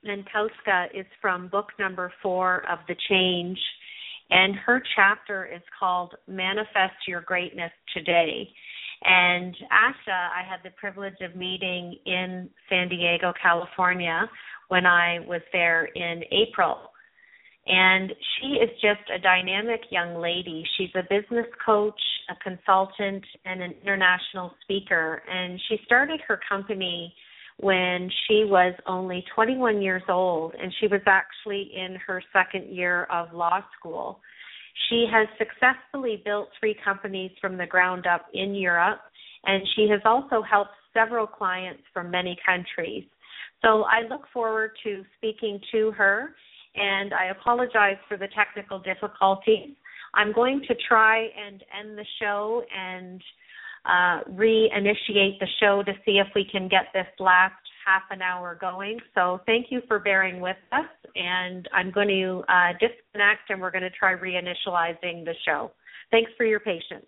Mankowska 0.05 0.87
is 0.93 1.07
from 1.21 1.49
book 1.49 1.69
number 1.79 2.13
four 2.23 2.65
of 2.71 2.81
The 2.89 2.97
Change, 3.09 3.59
and 4.31 4.57
her 4.57 4.83
chapter 4.97 5.47
is 5.47 5.63
called 5.79 6.15
Manifest 6.27 7.07
Your 7.07 7.21
Greatness 7.21 7.73
Today. 7.95 8.49
And 9.03 9.55
Asha, 9.55 10.09
I 10.09 10.43
had 10.49 10.61
the 10.63 10.71
privilege 10.79 11.21
of 11.23 11.35
meeting 11.35 11.97
in 12.05 12.51
San 12.69 12.89
Diego, 12.89 13.33
California, 13.43 14.29
when 14.69 14.87
I 14.87 15.21
was 15.27 15.41
there 15.53 15.87
in 15.87 16.23
April. 16.31 16.79
And 17.67 18.11
she 18.11 18.47
is 18.55 18.71
just 18.81 19.09
a 19.15 19.19
dynamic 19.19 19.81
young 19.91 20.17
lady. 20.21 20.65
She's 20.77 20.91
a 20.95 21.03
business 21.03 21.47
coach, 21.65 22.01
a 22.29 22.35
consultant, 22.43 23.25
and 23.45 23.63
an 23.63 23.75
international 23.83 24.53
speaker. 24.63 25.23
And 25.31 25.61
she 25.69 25.79
started 25.85 26.21
her 26.27 26.41
company 26.49 27.15
when 27.59 28.11
she 28.27 28.45
was 28.45 28.75
only 28.87 29.25
21 29.35 29.83
years 29.83 30.03
old, 30.09 30.55
and 30.61 30.73
she 30.81 30.87
was 30.87 31.03
actually 31.07 31.71
in 31.77 31.97
her 32.07 32.23
second 32.33 32.75
year 32.75 33.05
of 33.05 33.33
law 33.35 33.61
school. 33.79 34.21
She 34.89 35.07
has 35.11 35.29
successfully 35.39 36.23
built 36.25 36.49
three 36.59 36.77
companies 36.85 37.31
from 37.41 37.57
the 37.57 37.67
ground 37.67 38.07
up 38.07 38.27
in 38.33 38.55
Europe, 38.55 39.01
and 39.45 39.63
she 39.77 39.89
has 39.89 40.01
also 40.05 40.43
helped 40.43 40.73
several 40.93 41.27
clients 41.27 41.83
from 41.93 42.11
many 42.11 42.37
countries. 42.45 43.05
So 43.63 43.85
I 43.85 44.09
look 44.09 44.23
forward 44.33 44.73
to 44.85 45.05
speaking 45.19 45.61
to 45.73 45.91
her, 45.93 46.35
and 46.75 47.13
I 47.13 47.27
apologize 47.27 47.99
for 48.09 48.17
the 48.17 48.29
technical 48.29 48.79
difficulties. 48.79 49.71
I'm 50.15 50.33
going 50.33 50.63
to 50.67 50.75
try 50.89 51.19
and 51.19 51.63
end 51.79 51.99
the 51.99 52.07
show 52.21 52.63
and 52.77 53.23
uh, 53.85 54.21
reinitiate 54.31 55.39
the 55.39 55.49
show 55.61 55.83
to 55.85 55.93
see 56.05 56.19
if 56.19 56.27
we 56.35 56.45
can 56.51 56.69
get 56.69 56.87
this 56.93 57.07
last 57.19 57.55
half 57.85 58.03
an 58.11 58.23
hour 58.23 58.57
going. 58.61 58.99
So 59.15 59.41
thank 59.47 59.67
you 59.71 59.83
for 59.89 59.99
bearing 59.99 60.41
with 60.41 60.57
us, 60.73 60.87
and 61.15 61.69
I'm 61.73 61.91
going 61.91 62.09
to 62.09 62.45
uh, 62.49 62.73
disconnect 62.73 63.51
and 63.51 63.61
we're 63.61 63.71
going 63.71 63.83
to 63.83 63.91
try 63.91 64.15
reinitializing 64.15 65.25
the 65.25 65.35
show. 65.45 65.73
Thanks 66.11 66.31
for 66.37 66.45
your 66.45 66.61
patience. 66.61 67.07